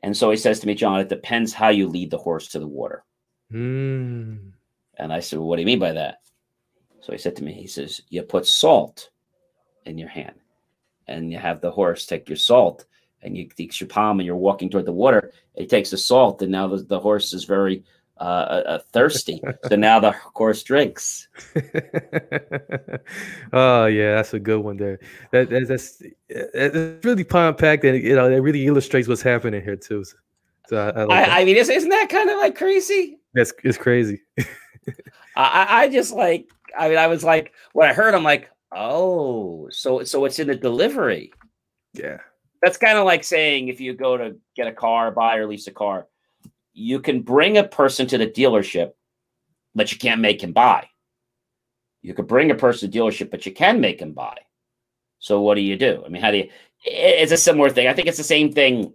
[0.04, 2.60] And so he says to me, John, it depends how you lead the horse to
[2.60, 3.06] the water.
[3.54, 4.52] Mm.
[4.98, 6.20] And I said, well, What do you mean by that?
[7.02, 9.10] So he said to me, He says, You put salt
[9.86, 10.36] in your hand
[11.08, 12.86] and you have the horse take your salt
[13.22, 15.32] and you take your palm and you're walking toward the water.
[15.56, 17.84] It takes the salt, and now the, the horse is very
[18.20, 19.42] uh, uh, uh thirsty.
[19.70, 21.28] so now the horse drinks.
[23.54, 25.00] oh yeah, that's a good one there.
[25.32, 26.02] That, that that's,
[26.54, 30.04] that's really compact, and you know that really illustrates what's happening here too.
[30.04, 30.16] So,
[30.68, 33.18] so I, I, like I, I, mean, isn't that kind of like crazy?
[33.34, 34.22] That's it's crazy.
[35.36, 39.68] I, I just like, I mean, I was like, when I heard, I'm like, oh,
[39.72, 41.32] so so it's in the delivery.
[41.94, 42.20] Yeah.
[42.62, 45.68] That's kind of like saying if you go to get a car, buy or lease
[45.68, 46.08] a car,
[46.74, 48.94] you can bring a person to the dealership,
[49.76, 50.88] but you can't make him buy.
[52.02, 54.38] You could bring a person to dealership, but you can make him buy.
[55.20, 56.04] So what do you do?
[56.06, 56.50] I mean, how do you?
[56.86, 57.88] It's a similar thing.
[57.88, 58.94] I think it's the same thing.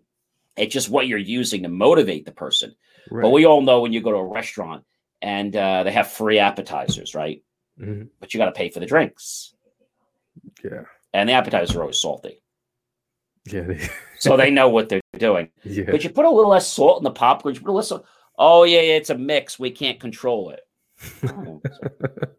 [0.57, 2.75] It's just what you're using to motivate the person.
[3.11, 3.23] Right.
[3.23, 4.85] But we all know when you go to a restaurant,
[5.23, 7.43] and uh, they have free appetizers, right?
[7.79, 8.05] Mm-hmm.
[8.21, 9.55] But you got to pay for the drinks.
[10.65, 10.83] Yeah.
[11.13, 12.43] And the appetizers are always salty.
[13.51, 13.63] Yeah.
[13.63, 13.89] They...
[14.19, 15.51] so they know what they're doing.
[15.65, 15.91] Yeah.
[15.91, 17.55] But you put a little less salt in the popcorn.
[17.55, 18.07] You put a little.
[18.39, 19.59] Oh yeah, yeah, it's a mix.
[19.59, 20.61] We can't control it.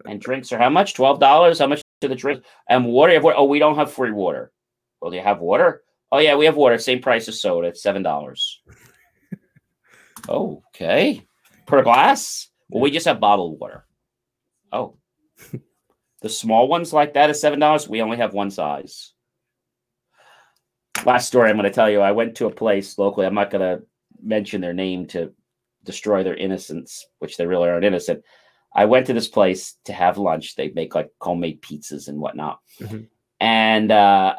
[0.07, 0.95] and drinks are how much?
[0.95, 1.59] Twelve dollars.
[1.59, 2.43] How much to the drink?
[2.69, 3.19] And water.
[3.35, 4.51] Oh, we don't have free water.
[4.99, 5.83] Well, do you have water?
[6.11, 6.77] Oh yeah, we have water.
[6.79, 7.67] Same price as soda.
[7.67, 8.61] It's seven dollars.
[10.29, 11.23] okay.
[11.67, 12.50] Per glass.
[12.71, 13.85] Well, we just have bottled water.
[14.71, 14.95] Oh,
[16.21, 17.89] the small ones like that is seven dollars.
[17.89, 19.11] We only have one size.
[21.05, 21.99] Last story I'm going to tell you.
[21.99, 23.25] I went to a place locally.
[23.27, 23.83] I'm not going to
[24.23, 25.33] mention their name to
[25.83, 28.23] destroy their innocence, which they really aren't innocent.
[28.73, 30.55] I went to this place to have lunch.
[30.55, 32.59] They make like homemade pizzas and whatnot.
[32.79, 32.99] Mm-hmm.
[33.41, 34.35] And uh,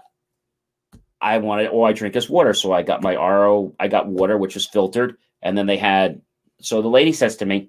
[1.20, 2.55] I wanted all I drink is water.
[2.55, 5.16] So I got my RO, I got water, which was filtered.
[5.43, 6.22] And then they had,
[6.62, 7.68] so the lady says to me,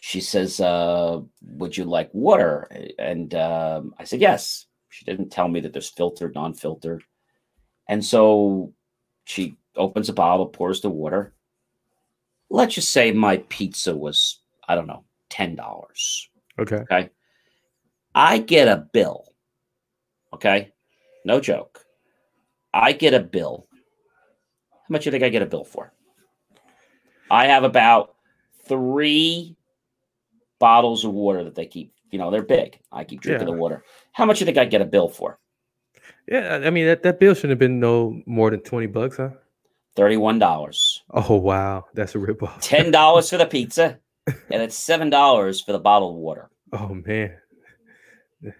[0.00, 5.46] she says, uh, "Would you like water?" And um, I said, "Yes." She didn't tell
[5.46, 7.04] me that there's filtered, non-filtered,
[7.88, 8.72] and so
[9.24, 11.32] she opens a bottle, pours the water.
[12.50, 16.28] Let's just say my pizza was, I don't know, ten dollars.
[16.58, 16.78] Okay.
[16.90, 17.10] Okay.
[18.14, 19.26] I get a bill.
[20.32, 20.72] Okay,
[21.24, 21.84] no joke.
[22.74, 23.68] I get a bill.
[24.72, 25.92] How much do you think I get a bill for?
[27.30, 28.14] I have about
[28.66, 29.56] three
[30.60, 31.92] bottles of water that they keep.
[32.12, 32.78] You know, they're big.
[32.92, 33.54] I keep drinking yeah.
[33.54, 33.82] the water.
[34.12, 35.40] How much do you think I get a bill for?
[36.28, 39.30] Yeah, I mean that, that bill shouldn't have been no more than twenty bucks, huh?
[39.96, 41.02] Thirty-one dollars.
[41.10, 42.58] Oh wow, that's a ripoff.
[42.60, 46.50] Ten dollars for the pizza, and it's seven dollars for the bottled water.
[46.72, 47.34] Oh man,
[48.42, 48.44] yeah.
[48.44, 48.50] But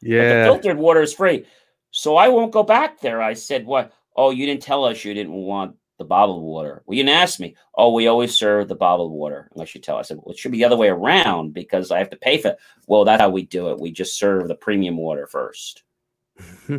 [0.00, 1.46] the filtered water is free,
[1.90, 3.20] so I won't go back there.
[3.22, 3.92] I said, "What?
[4.16, 6.82] Oh, you didn't tell us you didn't want the bottled water.
[6.86, 7.56] Well, you didn't ask me.
[7.74, 9.96] Oh, we always serve the bottled water, unless you tell.
[9.98, 12.38] I said, well, it should be the other way around because I have to pay
[12.38, 12.58] for it.
[12.86, 13.80] Well, that's how we do it.
[13.80, 15.82] We just serve the premium water first.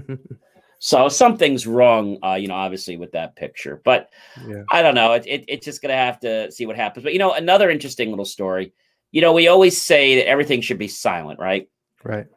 [0.79, 3.81] so something's wrong, uh, you know, obviously with that picture.
[3.83, 4.09] But
[4.47, 4.63] yeah.
[4.71, 5.11] I don't know.
[5.13, 7.03] It, it, it's just going to have to see what happens.
[7.03, 8.73] But, you know, another interesting little story.
[9.11, 11.69] You know, we always say that everything should be silent, right?
[12.03, 12.27] Right.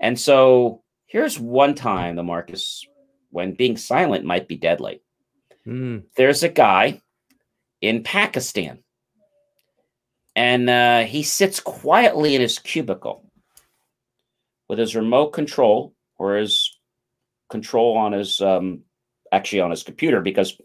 [0.00, 2.84] And so here's one time, the Marcus,
[3.30, 5.00] when being silent might be deadly.
[5.66, 6.04] Mm.
[6.16, 7.00] There's a guy
[7.80, 8.82] in Pakistan,
[10.36, 13.24] and uh, he sits quietly in his cubicle
[14.68, 16.78] with his remote control or his
[17.48, 18.80] control on his um,
[19.32, 20.60] actually on his computer because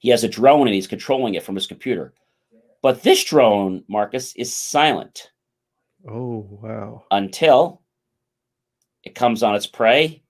[0.00, 2.12] he has a drone and he's controlling it from his computer.
[2.82, 5.30] But this drone, Marcus, is silent.
[6.08, 7.04] Oh wow!
[7.12, 7.80] Until
[9.04, 10.23] it comes on its prey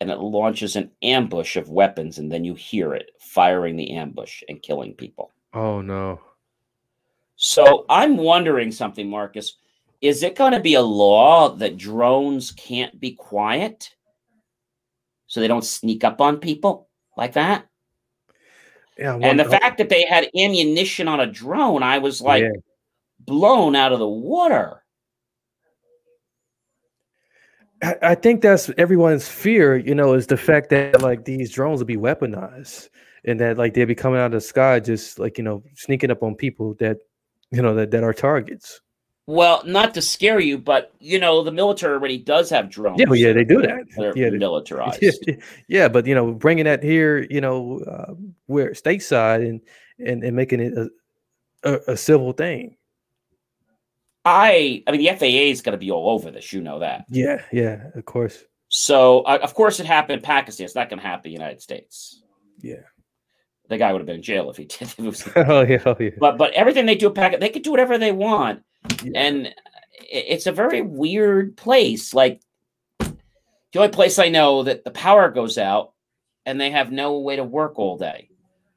[0.00, 4.42] and it launches an ambush of weapons, and then you hear it firing the ambush
[4.48, 5.30] and killing people.
[5.52, 6.20] Oh no.
[7.36, 9.56] So I'm wondering something, Marcus.
[10.00, 13.94] Is it going to be a law that drones can't be quiet
[15.26, 17.66] so they don't sneak up on people like that?
[18.98, 22.50] Yeah, and the fact that they had ammunition on a drone, I was like yeah.
[23.20, 24.83] blown out of the water.
[27.82, 31.86] I, think that's everyone's fear, you know, is the fact that like these drones will
[31.86, 32.88] be weaponized
[33.24, 36.10] and that like they'll be coming out of the sky just like, you know, sneaking
[36.10, 36.98] up on people that,
[37.50, 38.80] you know, that, that are targets.
[39.26, 43.00] Well, not to scare you, but you know the military already does have drones.
[43.00, 43.84] Yeah, well, yeah, they do that.
[43.96, 44.98] They're yeah, militarized.
[45.00, 45.34] Yeah,
[45.66, 48.12] yeah, but you know, bringing that here, you know, uh,
[48.48, 49.62] where stateside and
[49.98, 50.90] and and making it a,
[51.64, 52.76] a, a civil thing.
[54.24, 56.52] I, I mean, the FAA is going to be all over this.
[56.52, 57.04] You know that.
[57.10, 58.42] Yeah, yeah, of course.
[58.68, 60.64] So, uh, of course, it happened in Pakistan.
[60.64, 62.22] It's not going to happen in the United States.
[62.60, 62.80] Yeah.
[63.68, 64.88] The guy would have been in jail if he did.
[64.98, 66.10] If was, oh, yeah, oh, yeah.
[66.18, 68.62] But, but everything they do in Pakistan, they could do whatever they want.
[69.02, 69.12] Yeah.
[69.14, 69.54] And
[70.00, 72.14] it's a very weird place.
[72.14, 72.40] Like,
[72.98, 75.92] the only place I know that the power goes out
[76.46, 78.30] and they have no way to work all day.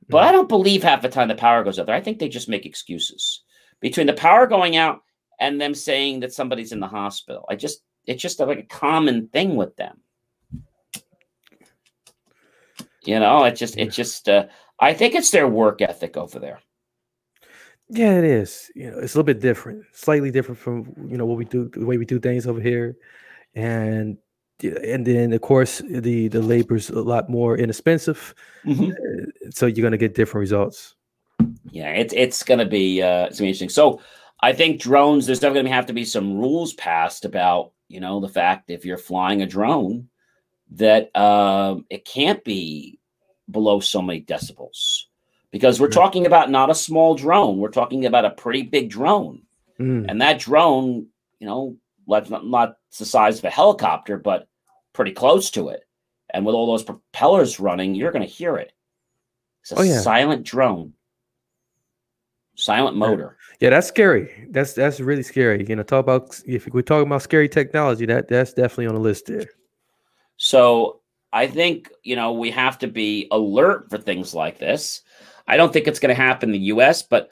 [0.09, 0.27] But mm.
[0.27, 1.95] I don't believe half the time the power goes out there.
[1.95, 3.43] I think they just make excuses.
[3.79, 5.01] Between the power going out
[5.39, 7.45] and them saying that somebody's in the hospital.
[7.49, 9.99] I just it's just like a common thing with them.
[13.03, 14.45] You know, it's just it's just uh,
[14.79, 16.59] I think it's their work ethic over there.
[17.89, 18.69] Yeah, it is.
[18.75, 21.69] You know, it's a little bit different, slightly different from you know what we do,
[21.69, 22.97] the way we do things over here,
[23.55, 24.17] and
[24.63, 28.35] and then of course the the labor's a lot more inexpensive,
[28.65, 28.91] mm-hmm.
[29.51, 30.95] so you're gonna get different results.
[31.71, 33.69] Yeah, it's it's gonna be uh, it's gonna be interesting.
[33.69, 34.01] So
[34.41, 37.99] I think drones, there's definitely going to have to be some rules passed about, you
[37.99, 40.09] know, the fact if you're flying a drone
[40.71, 42.99] that uh, it can't be
[43.49, 45.03] below so many decibels
[45.51, 45.93] because we're mm.
[45.93, 47.57] talking about not a small drone.
[47.57, 49.41] We're talking about a pretty big drone.
[49.79, 50.05] Mm.
[50.09, 51.07] And that drone,
[51.39, 51.75] you know,
[52.07, 54.47] not, not the size of a helicopter, but
[54.93, 55.81] pretty close to it.
[56.31, 58.71] And with all those propellers running, you're going to hear it.
[59.63, 60.01] It's a oh, yeah.
[60.01, 60.93] silent drone
[62.57, 63.37] silent motor.
[63.61, 64.47] Yeah, that's scary.
[64.51, 65.65] That's that's really scary.
[65.67, 68.99] You know, talk about if we're talking about scary technology, that that's definitely on the
[68.99, 69.47] list there.
[70.37, 71.01] So
[71.31, 75.01] I think you know we have to be alert for things like this.
[75.47, 77.29] I don't think it's going to happen in the U.S., but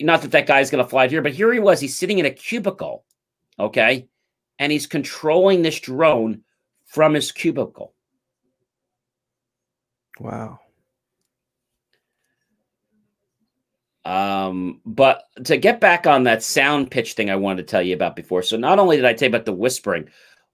[0.00, 1.22] not that that guy's going to fly here.
[1.22, 1.78] But here he was.
[1.78, 3.04] He's sitting in a cubicle,
[3.58, 4.08] okay,
[4.58, 6.42] and he's controlling this drone
[6.86, 7.94] from his cubicle.
[10.18, 10.60] Wow.
[14.04, 17.94] Um, but to get back on that sound pitch thing I wanted to tell you
[17.94, 18.42] about before.
[18.42, 20.08] So not only did I tell you about the whispering,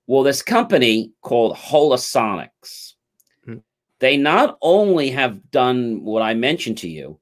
[0.07, 2.95] well, this company called Holosonics,
[3.45, 3.57] hmm
[4.01, 7.19] they not only have done what I mentioned to you,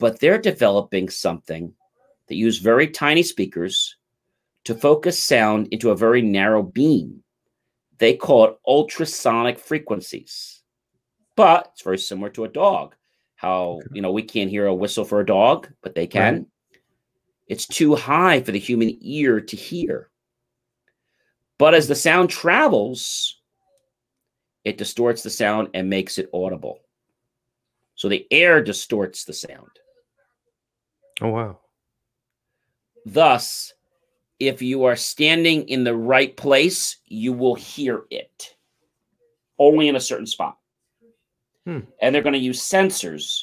[0.00, 1.72] but they're developing something
[2.26, 3.94] that use very tiny speakers
[4.64, 7.22] to focus sound into a very narrow beam.
[7.98, 10.60] They call it ultrasonic frequencies,
[11.36, 12.96] but it's very similar to a dog
[13.36, 16.34] how you know we can't hear a whistle for a dog, but they can.
[16.38, 16.46] Right.
[17.48, 20.10] It's too high for the human ear to hear.
[21.58, 23.40] But as the sound travels,
[24.64, 26.80] it distorts the sound and makes it audible.
[27.94, 29.70] So the air distorts the sound.
[31.22, 31.60] Oh, wow.
[33.06, 33.72] Thus,
[34.40, 38.54] if you are standing in the right place, you will hear it
[39.58, 40.56] only in a certain spot.
[41.66, 41.80] Hmm.
[42.00, 43.42] And they're going to use sensors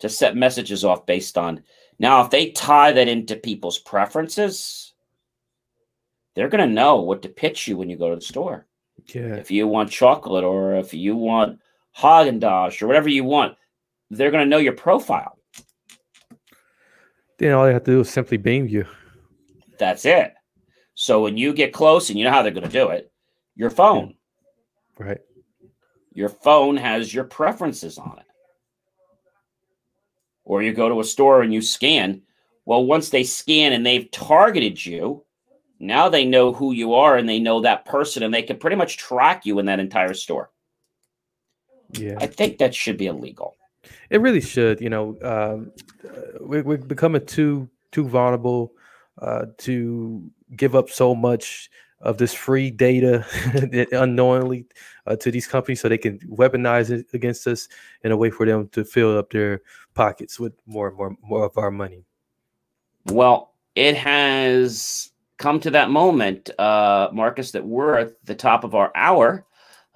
[0.00, 1.62] to set messages off based on.
[1.98, 4.94] Now, if they tie that into people's preferences,
[6.34, 8.66] they're going to know what to pitch you when you go to the store.
[9.14, 9.34] Yeah.
[9.34, 11.60] If you want chocolate or if you want
[11.98, 13.56] Häagen-Dazs or whatever you want,
[14.08, 15.36] they're going to know your profile.
[17.38, 18.86] Then all they have to do is simply beam you.
[19.78, 20.32] That's it.
[20.94, 23.10] So when you get close, and you know how they're going to do it,
[23.54, 24.14] your phone.
[24.98, 25.18] Right
[26.14, 28.24] your phone has your preferences on it.
[30.44, 32.22] Or you go to a store and you scan.
[32.64, 35.24] Well, once they scan and they've targeted you,
[35.78, 38.76] now they know who you are and they know that person and they can pretty
[38.76, 40.50] much track you in that entire store.
[41.92, 42.16] Yeah.
[42.18, 43.56] I think that should be illegal.
[44.10, 44.80] It really should.
[44.80, 45.72] You know, um,
[46.40, 48.72] we, we're becoming too too vulnerable
[49.22, 51.68] uh, to give up so much
[52.00, 53.26] of this free data
[53.92, 54.66] unknowingly
[55.06, 57.68] uh, to these companies so they can weaponize it against us
[58.02, 59.60] in a way for them to fill up their
[59.94, 62.04] pockets with more and more, more of our money?
[63.06, 68.74] Well, it has come to that moment, uh, Marcus, that we're at the top of
[68.74, 69.44] our hour.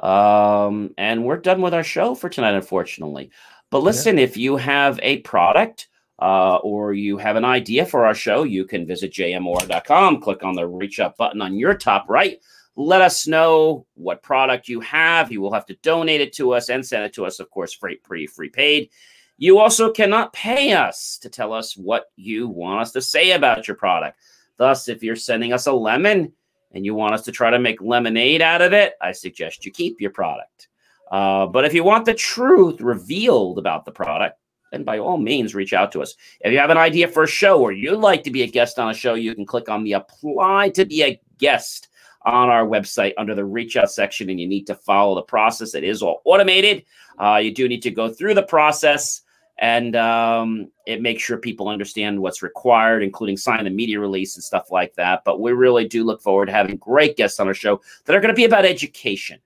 [0.01, 3.31] Um, and we're done with our show for tonight, unfortunately.
[3.71, 4.25] But listen, yeah.
[4.25, 5.89] if you have a product,
[6.21, 10.55] uh, or you have an idea for our show, you can visit jmor.com, click on
[10.55, 12.41] the reach up button on your top right.
[12.77, 15.31] Let us know what product you have.
[15.31, 17.73] You will have to donate it to us and send it to us, of course,
[17.73, 18.91] free, free, free paid.
[19.39, 23.67] You also cannot pay us to tell us what you want us to say about
[23.67, 24.19] your product.
[24.57, 26.33] Thus, if you're sending us a lemon
[26.73, 29.73] and you want us to try to make lemonade out of it, I suggest you
[29.73, 30.69] keep your product.
[31.11, 34.39] Uh, but if you want the truth revealed about the product,
[34.75, 36.15] then by all means, reach out to us.
[36.41, 38.79] If you have an idea for a show or you'd like to be a guest
[38.79, 41.89] on a show, you can click on the apply to be a guest
[42.23, 45.75] on our website under the reach out section, and you need to follow the process.
[45.75, 46.85] It is all automated.
[47.21, 49.23] Uh, you do need to go through the process
[49.59, 54.43] and um, it makes sure people understand what's required, including sign the media release and
[54.43, 55.23] stuff like that.
[55.25, 58.21] But we really do look forward to having great guests on our show that are
[58.21, 59.39] going to be about education.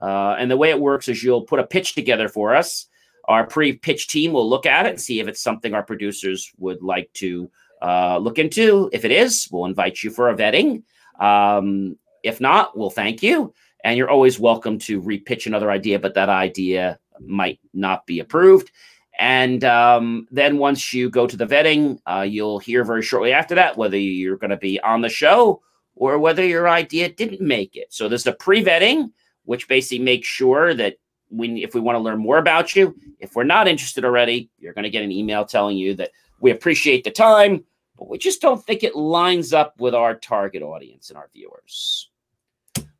[0.00, 2.86] Uh, and the way it works is you'll put a pitch together for us,
[3.28, 6.82] our pre-pitch team will look at it and see if it's something our producers would
[6.82, 7.50] like to
[7.82, 8.88] uh, look into.
[8.92, 10.84] If it is, we'll invite you for a vetting.
[11.18, 13.52] Um, if not, we'll thank you.
[13.82, 18.70] And you're always welcome to repitch another idea, but that idea might not be approved.
[19.18, 23.54] And um, then once you go to the vetting, uh, you'll hear very shortly after
[23.56, 25.62] that whether you're going to be on the show
[25.94, 27.92] or whether your idea didn't make it.
[27.92, 29.10] So there's a pre vetting,
[29.46, 30.96] which basically makes sure that
[31.30, 34.72] we if we want to learn more about you, if we're not interested already, you're
[34.72, 37.64] going to get an email telling you that we appreciate the time,
[37.98, 42.10] but we just don't think it lines up with our target audience and our viewers.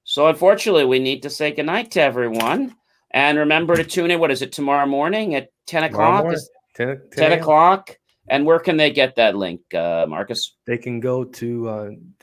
[0.04, 2.74] So unfortunately, we need to say goodnight to everyone.
[3.10, 4.20] And remember to tune in.
[4.20, 6.24] What is it tomorrow morning at 10 o'clock?
[6.74, 7.96] 10, 10, 10 o'clock.
[8.28, 10.56] And where can they get that link, uh, Marcus?
[10.66, 11.72] They can go to uh,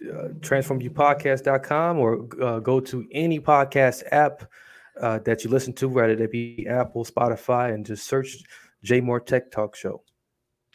[0.05, 4.43] uh, transformyoupodcast.com or uh, go to any podcast app
[5.01, 8.37] uh, that you listen to, whether it be Apple, Spotify, and just search
[8.83, 10.01] JMOR Tech Talk Show.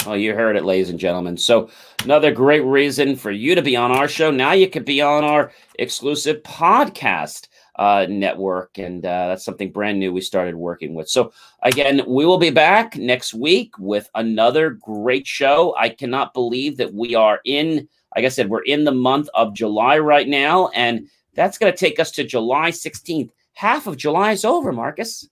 [0.06, 1.36] Well, oh, you heard it, ladies and gentlemen.
[1.36, 1.68] So,
[2.04, 4.30] another great reason for you to be on our show.
[4.30, 9.98] Now you could be on our exclusive podcast uh, network, and uh, that's something brand
[9.98, 11.08] new we started working with.
[11.08, 11.32] So,
[11.62, 15.74] again, we will be back next week with another great show.
[15.76, 19.52] I cannot believe that we are in, like I said, we're in the month of
[19.52, 24.30] July right now, and that's going to take us to July 16th half of July
[24.32, 25.28] is over, Marcus.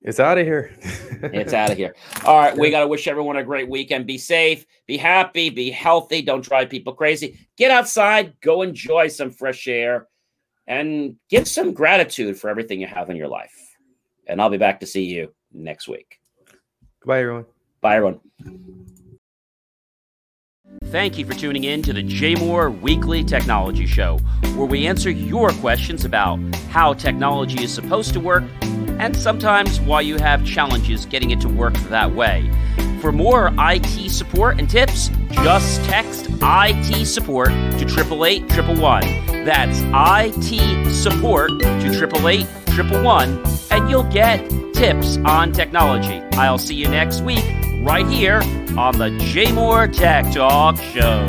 [0.00, 0.72] It's out of here.
[1.34, 1.94] it's out of here.
[2.24, 2.56] All right.
[2.56, 4.06] We got to wish everyone a great weekend.
[4.06, 6.22] Be safe, be happy, be healthy.
[6.22, 7.38] Don't drive people crazy.
[7.58, 10.08] Get outside, go enjoy some fresh air,
[10.66, 13.74] and give some gratitude for everything you have in your life.
[14.26, 16.18] And I'll be back to see you next week.
[17.02, 17.46] Goodbye, everyone.
[17.82, 18.20] Bye, everyone.
[20.90, 24.16] Thank you for tuning in to the JMOR Weekly Technology Show,
[24.56, 26.38] where we answer your questions about
[26.70, 28.42] how technology is supposed to work
[28.98, 32.50] and sometimes why you have challenges getting it to work that way.
[33.02, 38.48] For more IT support and tips, just text IT support to 888
[39.44, 42.46] That's IT support to 888
[43.70, 44.38] and you'll get
[44.72, 46.22] tips on technology.
[46.38, 47.44] I'll see you next week
[47.82, 48.40] right here
[48.76, 51.24] on the JMOR Tech Talk Show.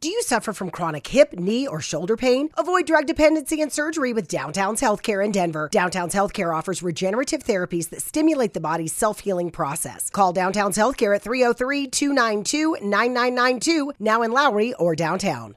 [0.00, 2.50] Do you suffer from chronic hip, knee, or shoulder pain?
[2.58, 5.68] Avoid drug dependency and surgery with Downtown's Healthcare in Denver.
[5.72, 10.10] Downtown's Healthcare offers regenerative therapies that stimulate the body's self healing process.
[10.10, 15.54] Call Downtown's Healthcare at 303 292 9992, now in Lowry or downtown.